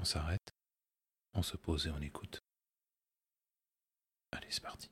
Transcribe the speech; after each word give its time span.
On 0.00 0.04
s'arrête, 0.04 0.54
on 1.34 1.42
se 1.42 1.56
pose 1.56 1.86
et 1.86 1.90
on 1.90 2.00
écoute. 2.00 2.42
Allez, 4.32 4.46
c'est 4.50 4.62
parti. 4.62 4.90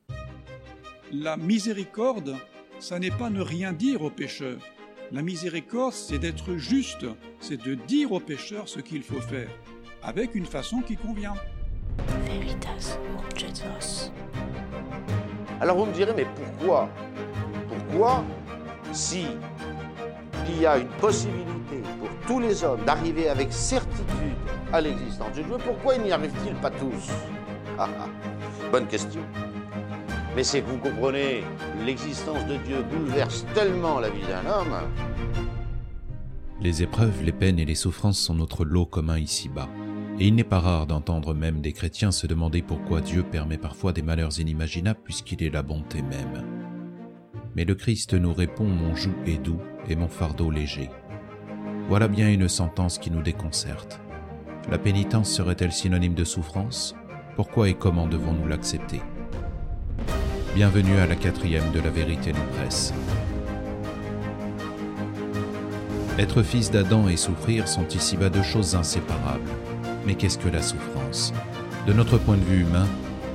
La 1.11 1.37
miséricorde, 1.37 2.35
ça 2.79 2.99
n'est 2.99 3.11
pas 3.11 3.29
ne 3.29 3.41
rien 3.41 3.73
dire 3.73 4.01
aux 4.01 4.09
pécheurs. 4.09 4.61
La 5.11 5.21
miséricorde, 5.21 5.93
c'est 5.93 6.17
d'être 6.17 6.55
juste, 6.55 7.05
c'est 7.39 7.57
de 7.57 7.75
dire 7.75 8.11
aux 8.11 8.19
pécheurs 8.19 8.67
ce 8.67 8.79
qu'il 8.79 9.03
faut 9.03 9.21
faire, 9.21 9.49
avec 10.01 10.33
une 10.33 10.47
façon 10.47 10.81
qui 10.81 10.97
convient. 10.97 11.35
Veritas. 12.25 12.97
Alors 15.61 15.77
vous 15.77 15.85
me 15.85 15.93
direz, 15.93 16.13
mais 16.13 16.25
pourquoi? 16.35 16.89
Pourquoi, 17.69 18.25
si 18.91 19.27
il 20.49 20.61
y 20.61 20.65
a 20.65 20.77
une 20.77 20.89
possibilité 20.97 21.54
tous 22.27 22.39
les 22.39 22.63
hommes 22.63 22.83
d'arriver 22.85 23.29
avec 23.29 23.51
certitude 23.51 24.35
à 24.73 24.81
l'existence 24.81 25.35
de 25.35 25.43
Dieu, 25.43 25.57
pourquoi 25.63 25.95
il 25.95 26.03
n'y 26.03 26.11
arrive-t-il 26.11 26.55
pas 26.55 26.71
tous? 26.71 27.11
Ah, 27.77 27.87
ah. 27.99 28.07
Bonne 28.71 28.87
question. 28.87 29.21
Mais 30.35 30.43
c'est 30.43 30.61
que 30.61 30.67
vous 30.69 30.77
comprenez, 30.77 31.43
l'existence 31.85 32.45
de 32.45 32.57
Dieu 32.57 32.83
bouleverse 32.83 33.45
tellement 33.53 33.99
la 33.99 34.09
vie 34.09 34.25
d'un 34.27 34.49
homme. 34.49 34.75
Les 36.61 36.83
épreuves, 36.83 37.23
les 37.23 37.31
peines 37.31 37.59
et 37.59 37.65
les 37.65 37.75
souffrances 37.75 38.19
sont 38.19 38.33
notre 38.33 38.65
lot 38.65 38.85
commun 38.85 39.17
ici-bas. 39.17 39.69
Et 40.19 40.27
il 40.27 40.35
n'est 40.35 40.43
pas 40.43 40.59
rare 40.59 40.87
d'entendre 40.87 41.33
même 41.33 41.61
des 41.61 41.73
chrétiens 41.73 42.11
se 42.11 42.25
demander 42.25 42.61
pourquoi 42.61 43.01
Dieu 43.01 43.23
permet 43.23 43.57
parfois 43.57 43.91
des 43.91 44.01
malheurs 44.01 44.39
inimaginables 44.39 44.99
puisqu'il 45.03 45.43
est 45.43 45.49
la 45.49 45.61
bonté 45.61 46.01
même. 46.01 46.43
Mais 47.55 47.65
le 47.65 47.75
Christ 47.75 48.13
nous 48.13 48.33
répond 48.33 48.65
Mon 48.65 48.95
joug 48.95 49.13
est 49.25 49.37
doux 49.37 49.59
et 49.89 49.95
mon 49.95 50.07
fardeau 50.07 50.49
léger. 50.51 50.89
Voilà 51.87 52.07
bien 52.07 52.29
une 52.29 52.49
sentence 52.49 52.97
qui 52.97 53.11
nous 53.11 53.21
déconcerte. 53.21 53.99
La 54.71 54.79
pénitence 54.79 55.29
serait-elle 55.29 55.71
synonyme 55.71 56.15
de 56.15 56.23
souffrance? 56.23 56.95
Pourquoi 57.35 57.69
et 57.69 57.75
comment 57.75 58.07
devons-nous 58.07 58.47
l'accepter? 58.47 59.01
Bienvenue 60.55 60.97
à 60.97 61.05
la 61.05 61.15
quatrième 61.15 61.71
de 61.73 61.79
la 61.79 61.91
vérité 61.91 62.33
nous 62.33 62.57
presse. 62.57 62.91
Être 66.17 66.41
fils 66.41 66.71
d'Adam 66.71 67.07
et 67.07 67.17
souffrir 67.17 67.67
sont 67.67 67.87
ici-bas 67.87 68.29
deux 68.29 68.41
choses 68.41 68.73
inséparables. 68.73 69.51
Mais 70.07 70.15
qu'est-ce 70.15 70.39
que 70.39 70.49
la 70.49 70.63
souffrance? 70.63 71.33
De 71.85 71.93
notre 71.93 72.17
point 72.17 72.37
de 72.37 72.45
vue 72.45 72.61
humain, 72.61 72.87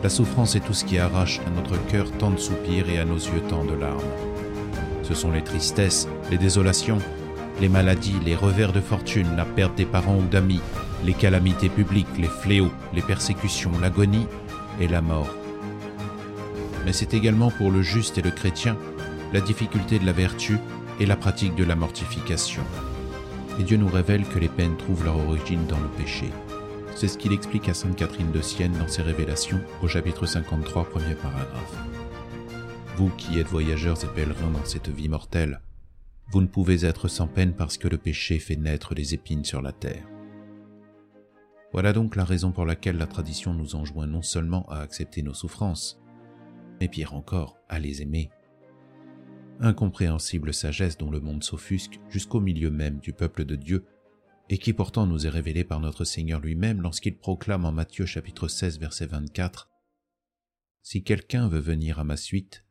la 0.03 0.09
souffrance 0.09 0.57
est 0.57 0.67
tout 0.67 0.75
ce 0.75 0.85
qui 0.85 0.99
arrache 0.99 1.39
à 1.47 1.51
notre 1.51 1.77
cœur 1.87 2.11
tant 2.19 2.33
de 2.33 2.39
soupirs 2.39 2.89
et 2.89 2.99
à 2.99 3.05
nos 3.05 3.15
yeux 3.15 3.43
tant 3.49 3.65
de 3.65 3.75
larmes. 3.75 4.01
Ce 5.05 5.15
sont 5.15 5.31
les 5.31 5.45
tristesses, 5.45 6.09
les 6.33 6.39
désolations, 6.39 6.99
les 7.61 7.69
maladies, 7.69 8.19
les 8.25 8.35
revers 8.35 8.73
de 8.73 8.81
fortune, 8.81 9.37
la 9.37 9.45
perte 9.45 9.77
des 9.77 9.85
parents 9.85 10.17
ou 10.17 10.27
d'amis, 10.27 10.61
les 11.05 11.13
calamités 11.13 11.69
publiques, 11.69 12.19
les 12.19 12.29
fléaux, 12.29 12.73
les 12.95 13.03
persécutions, 13.03 13.73
l'agonie 13.81 14.27
et 14.81 14.89
la 14.89 15.03
mort. 15.03 15.29
Mais 16.85 16.93
c'est 16.93 17.13
également 17.13 17.51
pour 17.51 17.71
le 17.71 17.83
juste 17.83 18.17
et 18.19 18.23
le 18.23 18.31
chrétien 18.31 18.77
la 19.33 19.41
difficulté 19.41 19.99
de 19.99 20.07
la 20.07 20.13
vertu 20.13 20.59
et 20.99 21.07
la 21.07 21.17
pratique 21.17 21.55
de 21.55 21.65
la 21.65 21.77
mortification. 21.77 22.63
Et 23.59 23.63
Dieu 23.63 23.77
nous 23.77 23.89
révèle 23.89 24.25
que 24.27 24.39
les 24.39 24.49
peines 24.49 24.77
trouvent 24.77 25.05
leur 25.05 25.17
origine 25.17 25.67
dans 25.67 25.79
le 25.79 25.89
péché. 25.89 26.31
C'est 26.97 27.09
ce 27.09 27.19
qu'il 27.19 27.33
explique 27.33 27.69
à 27.69 27.75
Sainte 27.75 27.97
Catherine 27.97 28.33
de 28.33 28.41
Sienne 28.41 28.77
dans 28.79 28.89
ses 28.89 29.03
révélations 29.03 29.61
au 29.83 29.89
chapitre 29.89 30.27
53, 30.27 30.85
premier 30.85 31.15
paragraphe. 31.15 31.77
Vous 32.97 33.11
qui 33.17 33.39
êtes 33.39 33.47
voyageurs 33.47 34.03
et 34.03 34.09
pèlerins 34.09 34.51
dans 34.53 34.65
cette 34.65 34.89
vie 34.89 35.09
mortelle, 35.09 35.61
vous 36.31 36.41
ne 36.41 36.47
pouvez 36.47 36.85
être 36.85 37.09
sans 37.09 37.27
peine 37.27 37.55
parce 37.55 37.77
que 37.77 37.89
le 37.89 37.99
péché 37.99 38.39
fait 38.39 38.57
naître 38.57 38.95
les 38.95 39.15
épines 39.15 39.45
sur 39.45 39.61
la 39.61 39.73
terre. 39.73 40.07
Voilà 41.73 41.93
donc 41.93 42.15
la 42.15 42.25
raison 42.25 42.53
pour 42.53 42.65
laquelle 42.65 42.97
la 42.97 43.07
tradition 43.07 43.53
nous 43.53 43.75
enjoint 43.75 44.07
non 44.07 44.23
seulement 44.23 44.69
à 44.69 44.79
accepter 44.79 45.23
nos 45.23 45.35
souffrances, 45.35 46.01
mais 46.81 46.89
pire 46.89 47.15
encore, 47.15 47.59
à 47.69 47.79
les 47.81 48.03
aimer. 48.03 48.31
Incompréhensible 49.61 50.55
sagesse 50.55 50.97
dont 50.97 51.11
le 51.11 51.21
monde 51.21 51.43
s'offusque 51.43 52.01
jusqu'au 52.09 52.41
milieu 52.41 52.71
même 52.71 52.99
du 52.99 53.13
peuple 53.13 53.45
de 53.45 53.57
Dieu, 53.57 53.85
et 54.49 54.59
qui 54.59 54.73
pourtant 54.73 55.07
nous 55.07 55.27
est 55.27 55.31
révélée 55.31 55.65
par 55.65 55.81
notre 55.81 56.05
Seigneur 56.05 56.41
lui-même 56.41 56.81
lorsqu'il 56.81 57.17
proclame 57.17 57.65
en 57.65 57.73
Matthieu 57.73 58.07
chapitre 58.07 58.49
16 58.49 58.81
verset 58.81 59.07
24 59.07 59.69
Si 60.83 61.05
quelqu'un 61.05 61.49
veut 61.49 61.61
venir 61.61 61.99
à 61.99 62.05
ma 62.05 62.17
suite, 62.17 62.65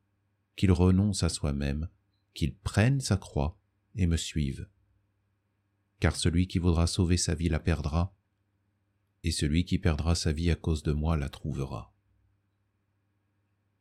qu'il 0.55 0.72
renonce 0.73 1.23
à 1.23 1.29
soi-même, 1.29 1.88
qu'il 2.34 2.56
prenne 2.56 3.01
sa 3.01 3.17
croix 3.17 3.59
et 3.95 4.07
me 4.07 4.17
suive. 4.17 4.67
Car 6.00 6.16
celui 6.16 6.47
qui 6.47 6.59
voudra 6.59 6.88
sauver 6.88 7.17
sa 7.17 7.35
vie 7.35 7.50
la 7.50 7.59
perdra, 7.59 8.16
et 9.23 9.31
celui 9.31 9.66
qui 9.66 9.79
perdra 9.79 10.16
sa 10.16 10.31
vie 10.31 10.50
à 10.50 10.56
cause 10.56 10.84
de 10.84 10.94
moi 10.94 11.17
la 11.17 11.29
trouvera. 11.29 11.94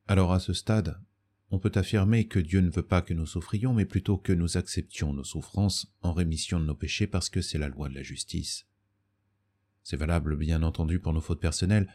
Alors 0.09 0.33
à 0.33 0.41
ce 0.41 0.53
stade, 0.53 1.01
on 1.51 1.59
peut 1.59 1.73
affirmer 1.75 2.27
que 2.27 2.39
Dieu 2.39 2.61
ne 2.61 2.71
veut 2.71 2.87
pas 2.87 3.03
que 3.03 3.15
nous 3.15 3.27
souffrions, 3.27 3.73
mais 3.73 3.87
plutôt 3.87 4.19
que 4.19 4.33
nous 4.33 4.57
acceptions 4.57 5.13
nos 5.13 5.25
souffrances 5.25 5.95
en 6.03 6.13
rémission 6.13 6.61
de 6.61 6.67
nos 6.67 6.75
péchés 6.75 7.07
parce 7.07 7.31
que 7.31 7.41
c'est 7.41 7.59
la 7.59 7.69
loi 7.69 7.89
de 7.89 7.95
la 7.95 8.03
justice. 8.03 8.67
C'est 9.83 9.97
valable 9.97 10.37
bien 10.37 10.63
entendu 10.63 10.99
pour 10.99 11.15
nos 11.15 11.21
fautes 11.21 11.41
personnelles, 11.41 11.91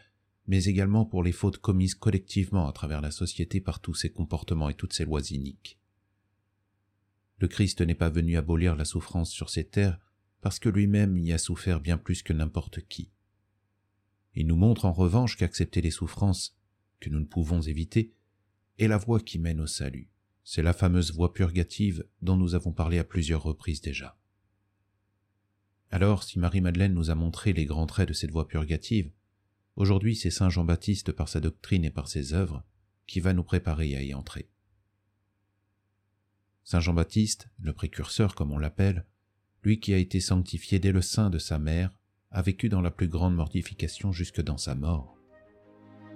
mais 0.46 0.64
également 0.64 1.04
pour 1.04 1.22
les 1.22 1.32
fautes 1.32 1.58
commises 1.58 1.94
collectivement 1.94 2.68
à 2.68 2.72
travers 2.72 3.00
la 3.00 3.12
société 3.12 3.60
par 3.60 3.80
tous 3.80 3.94
ses 3.94 4.10
comportements 4.10 4.68
et 4.68 4.74
toutes 4.74 4.92
ses 4.92 5.04
lois 5.04 5.22
iniques. 5.30 5.78
Le 7.38 7.48
Christ 7.48 7.80
n'est 7.80 7.94
pas 7.94 8.10
venu 8.10 8.36
abolir 8.36 8.76
la 8.76 8.84
souffrance 8.84 9.30
sur 9.30 9.50
ces 9.50 9.64
terres 9.64 9.98
parce 10.40 10.58
que 10.58 10.68
lui-même 10.68 11.16
y 11.16 11.32
a 11.32 11.38
souffert 11.38 11.80
bien 11.80 11.98
plus 11.98 12.22
que 12.22 12.32
n'importe 12.32 12.86
qui. 12.86 13.10
Il 14.34 14.46
nous 14.46 14.56
montre 14.56 14.84
en 14.84 14.92
revanche 14.92 15.36
qu'accepter 15.36 15.80
les 15.80 15.90
souffrances 15.90 16.56
que 17.00 17.08
nous 17.10 17.20
ne 17.20 17.24
pouvons 17.24 17.62
éviter 17.62 18.12
est 18.78 18.88
la 18.88 18.98
voie 18.98 19.20
qui 19.20 19.38
mène 19.38 19.60
au 19.60 19.66
salut. 19.66 20.10
C'est 20.42 20.62
la 20.62 20.72
fameuse 20.72 21.12
voie 21.12 21.32
purgative 21.32 22.04
dont 22.20 22.36
nous 22.36 22.54
avons 22.54 22.72
parlé 22.72 22.98
à 22.98 23.04
plusieurs 23.04 23.42
reprises 23.42 23.80
déjà. 23.80 24.18
Alors, 25.90 26.24
si 26.24 26.38
Marie-Madeleine 26.38 26.92
nous 26.92 27.10
a 27.10 27.14
montré 27.14 27.52
les 27.52 27.64
grands 27.64 27.86
traits 27.86 28.08
de 28.08 28.14
cette 28.14 28.32
voie 28.32 28.48
purgative, 28.48 29.12
aujourd'hui 29.76 30.16
c'est 30.16 30.30
Saint 30.30 30.50
Jean-Baptiste 30.50 31.12
par 31.12 31.28
sa 31.28 31.40
doctrine 31.40 31.84
et 31.84 31.90
par 31.90 32.08
ses 32.08 32.34
œuvres 32.34 32.64
qui 33.06 33.20
va 33.20 33.32
nous 33.32 33.44
préparer 33.44 33.96
à 33.96 34.02
y 34.02 34.12
entrer. 34.12 34.50
Saint 36.64 36.80
Jean-Baptiste, 36.80 37.48
le 37.60 37.74
précurseur 37.74 38.34
comme 38.34 38.50
on 38.50 38.58
l'appelle, 38.58 39.04
lui 39.62 39.80
qui 39.80 39.92
a 39.92 39.98
été 39.98 40.18
sanctifié 40.18 40.78
dès 40.78 40.92
le 40.92 41.02
sein 41.02 41.28
de 41.28 41.38
sa 41.38 41.58
mère, 41.58 41.90
a 42.30 42.40
vécu 42.40 42.70
dans 42.70 42.80
la 42.80 42.90
plus 42.90 43.06
grande 43.06 43.34
mortification 43.34 44.12
jusque 44.12 44.40
dans 44.40 44.56
sa 44.56 44.74
mort. 44.74 45.18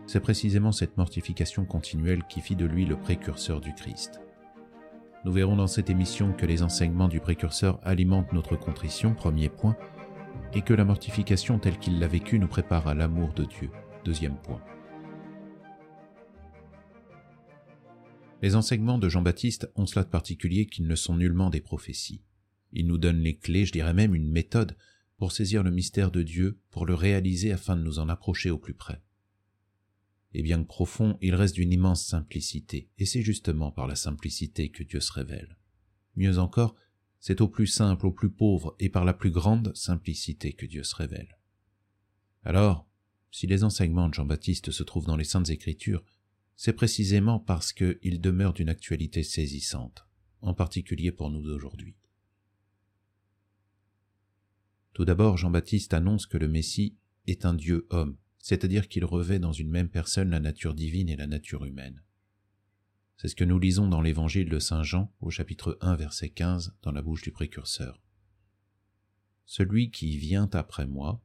C'est 0.06 0.20
précisément 0.20 0.72
cette 0.72 0.97
mortification 0.97 1.66
continuelle 1.66 2.25
qui 2.31 2.41
fit 2.41 2.56
de 2.56 2.64
lui 2.64 2.87
le 2.87 2.98
précurseur 2.98 3.60
du 3.60 3.75
Christ. 3.75 4.22
Nous 5.26 5.32
verrons 5.32 5.56
dans 5.56 5.66
cette 5.66 5.91
émission 5.91 6.32
que 6.32 6.47
les 6.47 6.62
enseignements 6.62 7.08
du 7.08 7.20
précurseur 7.20 7.78
alimentent 7.82 8.32
notre 8.32 8.56
contrition, 8.56 9.14
premier 9.14 9.50
point, 9.50 9.76
et 10.54 10.62
que 10.62 10.72
la 10.72 10.87
mortification 10.87 11.58
telle 11.58 11.78
qu'il 11.78 11.98
l'a 11.98 12.08
vécue 12.08 12.38
nous 12.38 12.48
prépare 12.48 12.88
à 12.88 12.94
l'amour 12.94 13.34
de 13.34 13.44
Dieu, 13.44 13.70
deuxième 14.03 14.41
point. 14.41 14.62
Les 18.41 18.54
enseignements 18.54 18.99
de 18.99 19.09
Jean-Baptiste 19.09 19.69
ont 19.75 19.87
cela 19.87 20.04
de 20.04 20.10
particulier 20.10 20.66
qu'ils 20.66 20.87
ne 20.87 20.94
sont 20.94 21.16
nullement 21.16 21.50
des 21.50 21.60
prophéties. 21.60 22.22
Ils 22.72 22.87
nous 22.87 22.99
donnent 22.99 23.22
les 23.22 23.37
clés, 23.37 23.66
je 23.66 23.72
dirais 23.72 23.94
même 23.94 24.15
une 24.15 24.31
méthode, 24.31 24.76
pour 25.16 25.32
saisir 25.32 25.65
le 25.65 25.72
mystère 25.72 26.12
de 26.12 26.22
Dieu, 26.22 26.60
pour 26.71 26.87
le 26.87 26.94
réaliser 26.94 27.50
afin 27.50 27.76
de 27.76 27.82
nous 27.82 27.99
en 27.99 28.09
approcher 28.09 28.50
au 28.50 28.59
plus 28.59 28.75
près. 28.75 29.03
Et 30.34 30.43
bien 30.43 30.62
que 30.62 30.69
profond, 30.69 31.19
il 31.21 31.34
reste 31.34 31.56
d'une 31.56 31.72
immense 31.72 32.06
simplicité, 32.06 32.91
et 32.99 33.06
c'est 33.06 33.22
justement 33.22 33.72
par 33.72 33.88
la 33.88 33.97
simplicité 33.97 34.69
que 34.69 34.84
Dieu 34.84 35.00
se 35.00 35.12
révèle. 35.12 35.56
Mieux 36.15 36.38
encore, 36.38 36.76
c'est 37.19 37.41
au 37.41 37.49
plus 37.49 37.66
simple, 37.66 38.06
au 38.06 38.12
plus 38.12 38.31
pauvre, 38.31 38.76
et 38.78 38.88
par 38.88 39.05
la 39.05 39.15
plus 39.15 39.32
grande 39.32 39.75
simplicité 39.75 40.53
que 40.53 40.66
Dieu 40.66 40.84
se 40.84 40.94
révèle. 40.94 41.38
Alors, 42.44 42.87
si 43.32 43.49
les 43.49 43.64
enseignements 43.64 44.08
de 44.08 44.14
Jean-Baptiste 44.14 44.70
se 44.70 44.82
trouvent 44.85 45.06
dans 45.06 45.17
les 45.17 45.25
Saintes 45.25 45.50
Écritures, 45.50 46.05
c'est 46.58 46.72
précisément 46.72 47.38
parce 47.38 47.72
qu'ils 47.72 48.20
demeurent 48.20 48.52
d'une 48.52 48.69
actualité 48.69 49.22
saisissante, 49.22 50.08
en 50.40 50.55
particulier 50.55 51.12
pour 51.12 51.31
nous 51.31 51.49
aujourd'hui. 51.49 51.94
Tout 54.93 55.05
d'abord, 55.05 55.37
Jean-Baptiste 55.37 55.94
annonce 55.94 56.26
que 56.26 56.37
le 56.37 56.49
Messie 56.49 56.96
est 57.28 57.46
un 57.46 57.55
Dieu 57.55 57.87
homme, 57.90 58.16
c'est-à-dire 58.40 58.88
qu'il 58.88 59.05
revêt 59.05 59.38
dans 59.38 59.52
une 59.52 59.70
même 59.70 59.88
personne 59.88 60.31
la 60.31 60.40
nature 60.40 60.75
divine 60.75 61.08
et 61.08 61.14
la 61.14 61.28
nature 61.28 61.64
humaine. 61.64 62.02
C'est 63.19 63.28
ce 63.28 63.37
que 63.37 63.44
nous 63.44 63.61
lisons 63.61 63.87
dans 63.87 64.02
l'évangile 64.02 64.49
de 64.49 64.58
Saint 64.58 64.82
Jean 64.82 65.14
au 65.20 65.31
chapitre 65.31 65.78
1 65.81 65.94
verset 65.94 66.31
15 66.31 66.75
dans 66.82 66.90
la 66.90 67.02
bouche 67.02 67.22
du 67.22 67.31
précurseur. 67.31 68.02
Celui 69.46 69.93
qui 69.93 70.19
vient 70.19 70.50
après 70.52 70.88
moi 70.88 71.22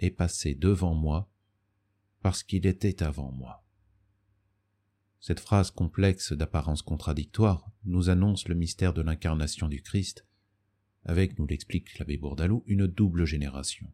est 0.00 0.10
passé 0.10 0.56
devant 0.56 0.96
moi 0.96 1.30
parce 2.20 2.42
qu'il 2.42 2.66
était 2.66 3.04
avant 3.04 3.30
moi. 3.30 3.64
Cette 5.20 5.40
phrase 5.40 5.70
complexe 5.70 6.32
d'apparence 6.32 6.82
contradictoire 6.82 7.70
nous 7.84 8.08
annonce 8.08 8.48
le 8.48 8.54
mystère 8.54 8.94
de 8.94 9.02
l'incarnation 9.02 9.68
du 9.68 9.82
Christ 9.82 10.26
avec, 11.04 11.38
nous 11.38 11.46
l'explique 11.46 11.98
l'abbé 11.98 12.16
Bourdalou, 12.16 12.62
une 12.66 12.86
double 12.86 13.24
génération. 13.24 13.90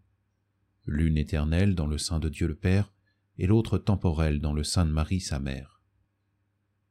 l'une 0.88 1.18
éternelle 1.18 1.74
dans 1.74 1.88
le 1.88 1.98
sein 1.98 2.20
de 2.20 2.28
Dieu 2.28 2.46
le 2.46 2.54
Père, 2.54 2.92
et 3.38 3.48
l'autre 3.48 3.76
temporelle 3.76 4.40
dans 4.40 4.52
le 4.52 4.62
sein 4.62 4.86
de 4.86 4.92
Marie 4.92 5.20
sa 5.20 5.40
mère. 5.40 5.82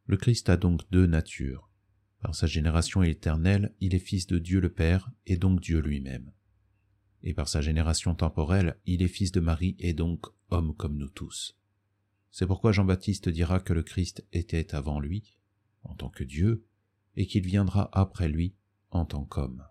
Le 0.06 0.18
Christ 0.18 0.50
a 0.50 0.58
donc 0.58 0.82
deux 0.92 1.06
natures. 1.06 1.70
Par 2.20 2.36
sa 2.36 2.46
génération 2.46 3.04
éternelle, 3.04 3.74
il 3.80 3.96
est 3.96 4.00
fils 4.00 4.28
de 4.28 4.38
Dieu 4.38 4.60
le 4.60 4.70
Père, 4.70 5.10
et 5.26 5.38
donc 5.38 5.62
Dieu 5.62 5.80
lui-même. 5.80 6.34
Et 7.24 7.34
par 7.34 7.48
sa 7.48 7.62
génération 7.62 8.16
temporelle, 8.16 8.78
il 8.86 9.02
est 9.02 9.08
fils 9.08 9.32
de 9.32 9.40
Marie, 9.40 9.78
et 9.80 9.94
donc 9.94 10.26
homme 10.50 10.76
comme 10.76 10.98
nous 10.98 11.10
tous. 11.10 11.58
C'est 12.38 12.48
pourquoi 12.48 12.74
Jean-Baptiste 12.74 13.30
dira 13.30 13.62
que 13.62 13.72
le 13.72 13.82
Christ 13.82 14.28
était 14.34 14.76
avant 14.76 15.00
lui, 15.00 15.38
en 15.84 15.96
tant 15.96 16.10
que 16.10 16.26
Dieu, 16.26 16.66
et 17.16 17.28
qu'il 17.28 17.46
viendra 17.46 17.90
après 17.94 18.28
lui 18.28 18.58
en 18.92 19.06
tant 19.06 19.24
qu'homme. 19.24 19.66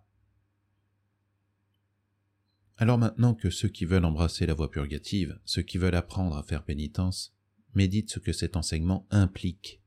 Alors 2.79 2.97
maintenant 2.97 3.35
que 3.35 3.51
ceux 3.51 3.69
qui 3.69 3.85
veulent 3.85 4.07
embrasser 4.07 4.47
la 4.47 4.55
voie 4.55 4.71
purgative, 4.71 5.39
ceux 5.45 5.61
qui 5.61 5.77
veulent 5.77 5.95
apprendre 5.95 6.39
à 6.39 6.43
faire 6.43 6.65
pénitence, 6.65 7.37
méditent 7.75 8.11
ce 8.11 8.19
que 8.19 8.33
cet 8.33 8.57
enseignement 8.57 9.07
implique. 9.11 9.83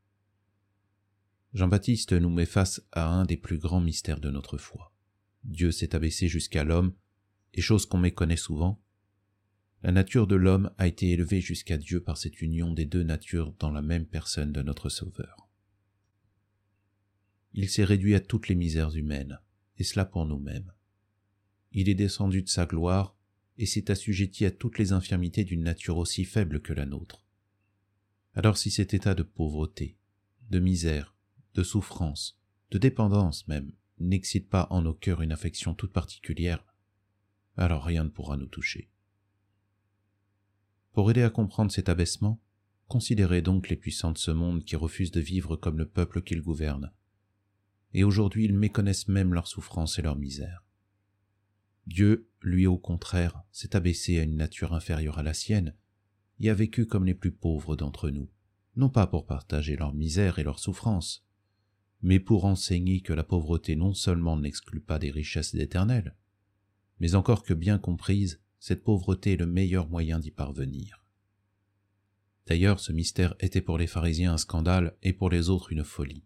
Jean-Baptiste 1.56 2.14
nous 2.14 2.30
met 2.30 2.46
face 2.46 2.84
à 2.92 3.08
un 3.08 3.26
des 3.26 3.38
plus 3.38 3.58
grands 3.58 3.82
mystères 3.82 4.20
de 4.20 4.30
notre 4.30 4.60
foi. 4.60 4.94
Dieu 5.46 5.72
s'est 5.72 5.96
abaissé 5.96 6.28
jusqu'à 6.28 6.64
l'homme, 6.64 6.94
et 7.56 7.62
chose 7.62 7.88
qu'on 7.88 7.98
méconnaît 7.98 8.38
souvent, 8.38 8.80
la 9.84 9.92
nature 9.92 10.28
de 10.28 10.36
l'homme 10.36 10.72
a 10.78 10.88
été 10.88 11.12
élevée 11.12 11.42
jusqu'à 11.42 11.78
Dieu 11.78 12.02
par 12.02 12.18
cette 12.18 12.42
union 12.42 12.74
des 12.74 12.86
deux 12.86 13.04
natures 13.04 13.54
dans 13.60 13.72
la 13.72 13.82
même 13.82 14.06
personne 14.06 14.52
de 14.52 14.62
notre 14.62 14.90
Sauveur. 14.90 15.48
Il 17.54 17.70
s'est 17.70 17.84
réduit 17.84 18.16
à 18.16 18.20
toutes 18.20 18.48
les 18.48 18.56
misères 18.56 18.96
humaines, 18.96 19.40
et 19.78 19.84
cela 19.84 20.06
pour 20.06 20.26
nous-mêmes 20.26 20.72
il 21.72 21.90
est 21.90 21.96
descendu 21.96 22.42
de 22.42 22.50
sa 22.50 22.66
gloire 22.66 23.16
et 23.58 23.66
s'est 23.66 23.92
assujetti 23.92 24.46
à 24.46 24.52
toutes 24.52 24.78
les 24.78 24.94
infirmités 24.94 25.44
d'une 25.44 25.64
nature 25.64 25.98
aussi 25.98 26.26
faible 26.26 26.62
que 26.62 26.74
la 26.74 26.86
nôtre. 26.86 27.24
Alors 28.34 28.58
si 28.58 28.72
cet 28.72 28.94
état 28.94 29.16
de 29.16 29.24
pauvreté, 29.24 29.98
de 30.50 30.60
misère, 30.60 31.16
de 31.56 31.64
souffrance, 31.64 32.40
de 32.72 32.78
dépendance 32.78 33.48
même, 33.48 33.72
n'excite 34.00 34.50
pas 34.50 34.68
en 34.70 34.82
nos 34.82 34.94
cœurs 34.94 35.22
une 35.22 35.32
affection 35.32 35.74
toute 35.74 35.92
particulière, 35.92 36.66
alors 37.56 37.84
rien 37.84 38.04
ne 38.04 38.10
pourra 38.10 38.38
nous 38.38 38.48
toucher. 38.48 38.90
Pour 40.98 41.12
aider 41.12 41.22
à 41.22 41.30
comprendre 41.30 41.72
cet 41.72 41.90
abaissement, 41.90 42.42
considérez 42.88 43.44
donc 43.44 43.70
les 43.70 43.76
puissants 43.76 44.14
de 44.14 44.18
ce 44.18 44.32
monde 44.32 44.64
qui 44.64 44.76
refusent 44.76 45.12
de 45.12 45.20
vivre 45.20 45.56
comme 45.56 45.78
le 45.78 45.88
peuple 45.88 46.24
qu'ils 46.24 46.42
gouvernent. 46.42 46.92
Et 47.94 48.04
aujourd'hui 48.04 48.46
ils 48.46 48.56
méconnaissent 48.56 49.08
même 49.08 49.32
leur 49.32 49.48
souffrance 49.48 50.00
et 50.00 50.02
leur 50.02 50.16
misère. 50.16 50.66
Dieu, 51.86 52.28
lui 52.42 52.66
au 52.66 52.80
contraire, 52.80 53.44
s'est 53.52 53.76
abaissé 53.76 54.18
à 54.18 54.24
une 54.24 54.38
nature 54.38 54.74
inférieure 54.74 55.20
à 55.20 55.24
la 55.24 55.36
sienne, 55.36 55.76
et 56.40 56.50
a 56.50 56.56
vécu 56.56 56.88
comme 56.88 57.06
les 57.06 57.14
plus 57.14 57.32
pauvres 57.32 57.76
d'entre 57.76 58.10
nous, 58.10 58.32
non 58.76 58.90
pas 58.90 59.06
pour 59.06 59.28
partager 59.28 59.76
leur 59.76 59.94
misère 59.94 60.40
et 60.40 60.44
leur 60.44 60.58
souffrance, 60.58 61.28
mais 62.02 62.20
pour 62.20 62.46
enseigner 62.46 63.02
que 63.02 63.14
la 63.14 63.24
pauvreté 63.24 63.76
non 63.76 63.94
seulement 63.94 64.36
n'exclut 64.36 64.82
pas 64.82 64.98
des 64.98 65.12
richesses 65.12 65.54
éternelles, 65.54 66.16
mais 67.00 67.14
encore 67.14 67.44
que 67.44 67.54
bien 67.54 67.78
comprise, 67.78 68.42
cette 68.60 68.84
pauvreté 68.84 69.34
est 69.34 69.38
le 69.38 69.46
meilleur 69.46 69.88
moyen 69.88 70.20
d'y 70.20 70.32
parvenir. 70.32 71.04
D'ailleurs, 72.46 72.80
ce 72.80 72.92
mystère 72.92 73.36
était 73.40 73.62
pour 73.62 73.78
les 73.78 73.88
pharisiens 73.88 74.34
un 74.34 74.38
scandale 74.38 74.96
et 75.04 75.14
pour 75.14 75.30
les 75.30 75.50
autres 75.50 75.72
une 75.72 75.84
folie. 75.84 76.24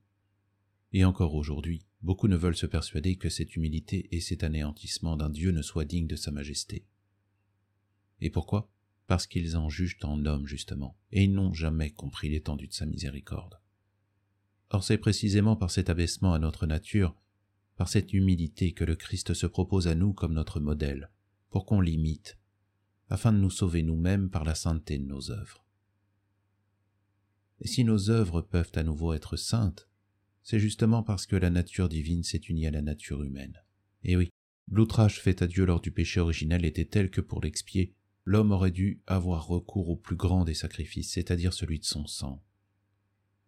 Et 0.94 1.04
encore 1.04 1.34
aujourd'hui, 1.36 1.86
Beaucoup 2.02 2.28
ne 2.28 2.36
veulent 2.36 2.56
se 2.56 2.66
persuader 2.66 3.16
que 3.16 3.30
cette 3.30 3.56
humilité 3.56 4.08
et 4.12 4.22
cet 4.22 4.44
anéantissement 4.44 5.18
d'un 5.18 5.30
Dieu 5.30 5.52
ne 5.52 5.62
soient 5.62 5.86
dignes 5.86 6.08
de 6.08 6.16
sa 6.16 6.32
majesté. 6.32 6.88
Et 8.22 8.32
pourquoi? 8.32 8.72
Parce 9.06 9.28
qu'ils 9.28 9.56
en 9.56 9.70
jugent 9.70 10.00
en 10.04 10.26
homme, 10.26 10.48
justement, 10.48 10.98
et 11.12 11.24
ils 11.24 11.34
n'ont 11.34 11.54
jamais 11.54 11.92
compris 11.92 12.30
l'étendue 12.30 12.68
de 12.68 12.74
sa 12.74 12.86
miséricorde. 12.86 13.60
Or 14.70 14.84
c'est 14.84 14.98
précisément 14.98 15.56
par 15.56 15.70
cet 15.70 15.90
abaissement 15.90 16.34
à 16.34 16.40
notre 16.40 16.66
nature, 16.66 17.16
par 17.76 17.88
cette 17.88 18.14
humilité 18.14 18.72
que 18.72 18.86
le 18.86 18.96
Christ 18.96 19.34
se 19.34 19.46
propose 19.46 19.88
à 19.88 19.96
nous 19.96 20.14
comme 20.14 20.34
notre 20.34 20.60
modèle, 20.60 21.12
pour 21.52 21.66
qu'on 21.66 21.82
l'imite, 21.82 22.40
afin 23.10 23.32
de 23.32 23.38
nous 23.38 23.52
sauver 23.52 23.84
nous-mêmes 23.84 24.30
par 24.30 24.44
la 24.44 24.56
sainteté 24.56 24.98
de 24.98 25.06
nos 25.06 25.30
œuvres. 25.30 25.64
Et 27.60 27.68
si 27.68 27.84
nos 27.84 28.10
œuvres 28.10 28.42
peuvent 28.42 28.72
à 28.74 28.84
nouveau 28.84 29.14
être 29.14 29.38
saintes, 29.38 29.88
c'est 30.42 30.60
justement 30.60 31.04
parce 31.04 31.28
que 31.28 31.36
la 31.36 31.52
nature 31.52 31.90
divine 31.90 32.24
s'est 32.24 32.38
unie 32.38 32.66
à 32.66 32.72
la 32.72 32.82
nature 32.82 33.22
humaine. 33.22 33.62
Et 34.04 34.18
oui, 34.18 34.32
l'outrage 34.72 35.20
fait 35.20 35.44
à 35.44 35.48
Dieu 35.48 35.66
lors 35.66 35.82
du 35.82 35.92
péché 35.92 36.20
originel 36.20 36.66
était 36.66 36.86
tel 36.86 37.12
que 37.12 37.22
pour 37.22 37.42
l'expier, 37.42 37.94
l'homme 38.26 38.52
aurait 38.52 38.72
dû 38.72 39.02
avoir 39.06 39.46
recours 39.46 39.90
au 39.90 39.96
plus 39.96 40.16
grand 40.16 40.46
des 40.46 40.54
sacrifices, 40.54 41.12
c'est-à-dire 41.12 41.54
celui 41.54 41.80
de 41.80 41.86
son 41.86 42.08
sang. 42.08 42.44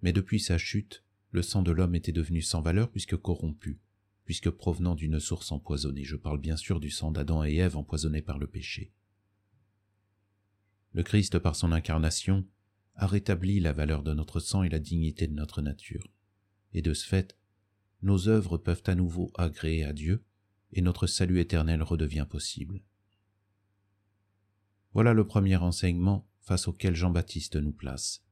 Mais 0.01 0.13
depuis 0.13 0.39
sa 0.39 0.57
chute, 0.57 1.03
le 1.31 1.41
sang 1.41 1.63
de 1.63 1.71
l'homme 1.71 1.95
était 1.95 2.11
devenu 2.11 2.41
sans 2.41 2.61
valeur 2.61 2.91
puisque 2.91 3.17
corrompu, 3.17 3.79
puisque 4.25 4.49
provenant 4.49 4.95
d'une 4.95 5.19
source 5.19 5.51
empoisonnée. 5.51 6.03
Je 6.03 6.15
parle 6.15 6.39
bien 6.39 6.57
sûr 6.57 6.79
du 6.79 6.89
sang 6.89 7.11
d'Adam 7.11 7.43
et 7.43 7.55
Ève 7.55 7.77
empoisonnés 7.77 8.21
par 8.21 8.37
le 8.37 8.47
péché. 8.47 8.93
Le 10.93 11.03
Christ, 11.03 11.39
par 11.39 11.55
son 11.55 11.71
incarnation, 11.71 12.47
a 12.95 13.07
rétabli 13.07 13.59
la 13.59 13.73
valeur 13.73 14.03
de 14.03 14.13
notre 14.13 14.39
sang 14.39 14.63
et 14.63 14.69
la 14.69 14.79
dignité 14.79 15.27
de 15.27 15.33
notre 15.33 15.61
nature 15.61 16.07
et 16.73 16.81
de 16.81 16.93
ce 16.93 17.07
fait, 17.07 17.37
nos 18.01 18.27
œuvres 18.27 18.57
peuvent 18.57 18.83
à 18.87 18.95
nouveau 18.95 19.31
agréer 19.35 19.83
à 19.83 19.93
Dieu, 19.93 20.23
et 20.73 20.81
notre 20.81 21.07
salut 21.07 21.39
éternel 21.39 21.83
redevient 21.83 22.25
possible. 22.27 22.81
Voilà 24.93 25.13
le 25.13 25.25
premier 25.25 25.55
enseignement 25.55 26.27
face 26.41 26.67
auquel 26.67 26.95
Jean-Baptiste 26.95 27.55
nous 27.55 27.71
place. 27.71 28.23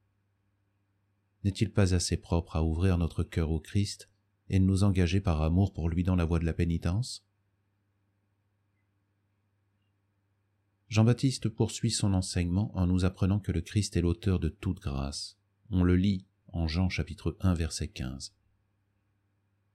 N'est-il 1.44 1.72
pas 1.72 1.94
assez 1.94 2.16
propre 2.16 2.56
à 2.56 2.64
ouvrir 2.64 2.98
notre 2.98 3.22
cœur 3.22 3.50
au 3.50 3.60
Christ 3.60 4.10
et 4.52 4.60
de 4.60 4.64
nous 4.64 4.84
engager 4.84 5.20
par 5.20 5.42
amour 5.42 5.72
pour 5.72 5.88
lui 5.88 6.04
dans 6.04 6.14
la 6.14 6.24
voie 6.24 6.38
de 6.38 6.44
la 6.44 6.52
pénitence 6.52 7.26
Jean-Baptiste 10.88 11.48
poursuit 11.48 11.90
son 11.90 12.12
enseignement 12.12 12.70
en 12.76 12.86
nous 12.86 13.06
apprenant 13.06 13.40
que 13.40 13.50
le 13.50 13.62
Christ 13.62 13.96
est 13.96 14.02
l'auteur 14.02 14.38
de 14.38 14.50
toute 14.50 14.78
grâce. 14.78 15.38
On 15.70 15.84
le 15.84 15.96
lit 15.96 16.26
en 16.48 16.68
Jean 16.68 16.90
chapitre 16.90 17.34
1 17.40 17.54
verset 17.54 17.88
15. 17.88 18.34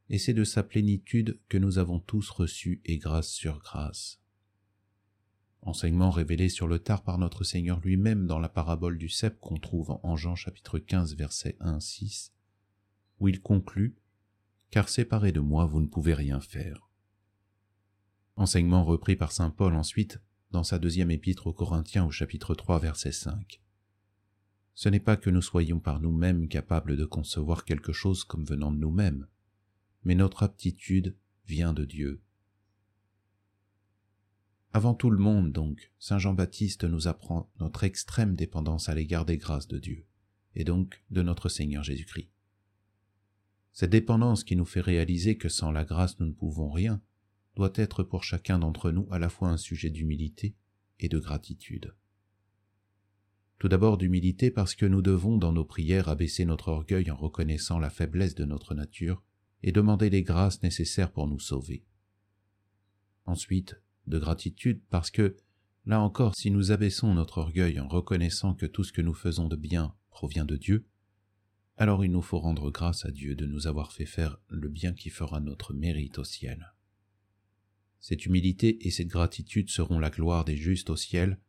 Et 0.09 0.19
c'est 0.19 0.35
de 0.35 0.44
sa 0.44 0.62
plénitude 0.62 1.39
que 1.50 1.57
nous 1.57 1.80
avons 1.80 2.00
tous 2.00 2.30
reçu 2.30 2.81
et 2.85 3.00
grâce 3.00 3.30
sur 3.30 3.57
grâce. 3.57 4.21
Enseignement 5.63 6.12
révélé 6.12 6.50
sur 6.50 6.68
le 6.68 6.77
tard 6.77 7.01
par 7.01 7.18
notre 7.18 7.44
Seigneur 7.44 7.80
lui-même 7.80 8.28
dans 8.28 8.37
la 8.37 8.47
parabole 8.47 8.99
du 8.99 9.09
cep 9.09 9.40
qu'on 9.40 9.57
trouve 9.57 9.99
en 10.04 10.16
Jean 10.16 10.35
chapitre 10.35 10.78
15 10.78 11.16
verset 11.16 11.57
1-6, 11.61 12.30
où 13.19 13.28
il 13.28 13.42
conclut 13.42 13.97
Car 14.69 14.90
séparé 14.90 15.31
de 15.31 15.40
moi 15.40 15.66
vous 15.66 15.81
ne 15.81 15.88
pouvez 15.88 16.14
rien 16.14 16.40
faire. 16.40 16.90
Enseignement 18.36 18.83
repris 18.83 19.16
par 19.16 19.31
saint 19.31 19.50
Paul 19.50 19.74
ensuite 19.74 20.19
dans 20.52 20.64
sa 20.64 20.80
deuxième 20.80 21.12
épître 21.12 21.47
aux 21.47 21.54
Corinthiens 21.54 22.06
au 22.06 22.12
chapitre 22.12 22.56
3 22.56 22.80
verset 22.80 23.12
5 23.12 23.62
ce 24.78 24.90
n'est 24.90 25.00
pas 25.00 25.18
que 25.18 25.31
nous 25.31 25.42
soyons 25.42 25.80
par 25.80 26.00
nous-mêmes 26.00 26.47
capables 26.47 26.97
de 26.97 27.06
concevoir 27.06 27.66
quelque 27.66 27.92
chose 27.92 28.24
comme 28.24 28.45
venant 28.45 28.71
de 28.71 28.78
nous-mêmes, 28.78 29.26
mais 30.04 30.14
notre 30.14 30.44
aptitude 30.44 31.18
vient 31.47 31.74
de 31.74 31.83
Dieu. 31.83 32.21
Avant 34.74 34.94
tout 34.94 35.09
le 35.09 35.18
monde, 35.18 35.52
donc, 35.52 35.92
Saint 35.97 36.19
Jean-Baptiste 36.19 36.83
nous 36.83 37.07
apprend 37.07 37.52
notre 37.59 37.86
extrême 37.86 38.36
dépendance 38.36 38.88
à 38.88 38.94
l'égard 38.94 39.26
des 39.26 39.40
grâces 39.40 39.68
de 39.68 39.80
Dieu, 39.80 40.06
et 40.54 40.64
donc 40.64 41.04
de 41.09 41.24
notre 41.24 41.50
Seigneur 41.50 41.83
Jésus-Christ. 41.83 42.30
Cette 43.80 43.92
dépendance 43.92 44.44
qui 44.44 44.56
nous 44.56 44.66
fait 44.66 44.81
réaliser 44.81 45.38
que 45.38 45.50
sans 45.50 45.69
la 45.69 45.86
grâce 45.86 46.19
nous 46.19 46.26
ne 46.26 46.31
pouvons 46.31 46.72
rien, 46.72 47.00
doit 47.56 47.74
être 47.76 48.02
pour 48.02 48.24
chacun 48.24 48.57
d'entre 48.57 48.90
nous 48.90 49.07
à 49.12 49.19
la 49.19 49.30
fois 49.30 49.50
un 49.50 49.57
sujet 49.57 49.92
d'humilité 49.92 50.56
et 51.00 51.10
de 51.10 51.19
gratitude. 51.19 51.94
Tout 53.60 53.68
d'abord 53.68 54.00
d'humilité 54.00 54.50
parce 54.50 54.74
que 54.74 54.88
nous 54.88 55.04
devons 55.04 55.38
dans 55.38 55.54
nos 55.54 55.64
prières 55.64 56.10
abaisser 56.10 56.44
notre 56.44 56.69
orgueil 56.69 57.12
en 57.12 57.16
reconnaissant 57.16 57.78
la 57.78 57.92
faiblesse 57.92 58.34
de 58.34 58.46
notre 58.46 58.74
nature 58.74 59.22
et 59.62 59.72
demander 59.72 60.10
les 60.10 60.24
grâces 60.24 60.64
nécessaires 60.64 61.12
pour 61.12 61.28
nous 61.28 61.40
sauver. 61.40 61.86
Ensuite, 63.28 63.80
de 64.07 64.18
gratitude 64.18 64.81
parce 64.90 65.12
que, 65.12 65.38
là 65.86 66.02
encore, 66.02 66.34
si 66.36 66.50
nous 66.50 66.72
abaissons 66.72 67.14
notre 67.14 67.38
orgueil 67.38 67.80
en 67.80 67.88
reconnaissant 67.88 68.56
que 68.56 68.66
tout 68.66 68.84
ce 68.84 68.92
que 68.92 69.04
nous 69.04 69.14
faisons 69.14 69.48
de 69.48 69.56
bien 69.56 69.94
provient 70.10 70.46
de 70.46 70.56
Dieu, 70.56 70.88
alors 71.78 72.04
il 72.04 72.12
nous 72.12 72.24
faut 72.24 72.40
rendre 72.40 72.72
grâce 72.72 73.06
à 73.06 73.12
Dieu 73.12 73.36
de 73.36 73.46
nous 73.46 73.68
avoir 73.68 73.94
fait 73.94 74.06
faire 74.06 74.40
le 74.50 74.68
bien 74.68 74.94
qui 74.94 75.12
fera 75.12 75.40
notre 75.40 75.74
mérite 75.74 76.18
au 76.18 76.24
ciel. 76.24 76.74
Cette 78.00 78.26
humilité 78.26 78.88
et 78.88 78.92
cette 78.92 79.07
gratitude 79.07 79.69
seront 79.69 80.00
la 80.00 80.10
gloire 80.10 80.44
des 80.44 80.57
justes 80.57 80.90
au 80.90 80.96
ciel, 80.96 81.40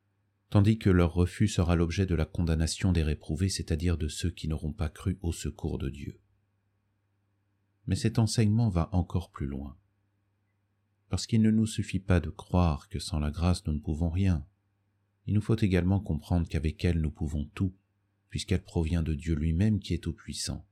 tandis 0.50 0.78
que 0.78 0.90
leur 0.90 1.14
refus 1.14 1.48
sera 1.48 1.76
l'objet 1.76 2.04
de 2.04 2.14
la 2.14 2.26
condamnation 2.26 2.92
des 2.92 3.02
réprouvés, 3.02 3.48
c'est-à-dire 3.48 3.96
de 3.96 4.08
ceux 4.08 4.30
qui 4.30 4.48
n'auront 4.48 4.72
pas 4.72 4.88
cru 4.90 5.18
au 5.22 5.32
secours 5.32 5.78
de 5.78 5.88
Dieu. 5.88 6.20
Mais 7.86 7.96
cet 7.96 8.18
enseignement 8.18 8.68
va 8.68 8.90
encore 8.92 9.30
plus 9.30 9.46
loin, 9.46 9.78
parce 11.08 11.26
qu'il 11.26 11.40
ne 11.40 11.50
nous 11.50 11.66
suffit 11.66 12.00
pas 12.00 12.20
de 12.20 12.30
croire 12.30 12.88
que 12.88 12.98
sans 12.98 13.18
la 13.18 13.30
grâce 13.30 13.66
nous 13.66 13.72
ne 13.72 13.80
pouvons 13.80 14.10
rien. 14.10 14.46
il 15.26 15.34
nous 15.34 15.40
faut 15.40 15.56
également 15.56 16.00
comprendre 16.00 16.48
qu'avec 16.48 16.84
elle 16.84 17.00
nous 17.00 17.10
pouvons 17.10 17.46
tout, 17.54 17.74
puisqu'elle 18.30 18.62
provient 18.62 19.02
de 19.02 19.14
Dieu 19.14 19.34
lui-même 19.34 19.80
qui 19.80 19.94
est 19.94 20.02
tout-puissant. 20.02 20.66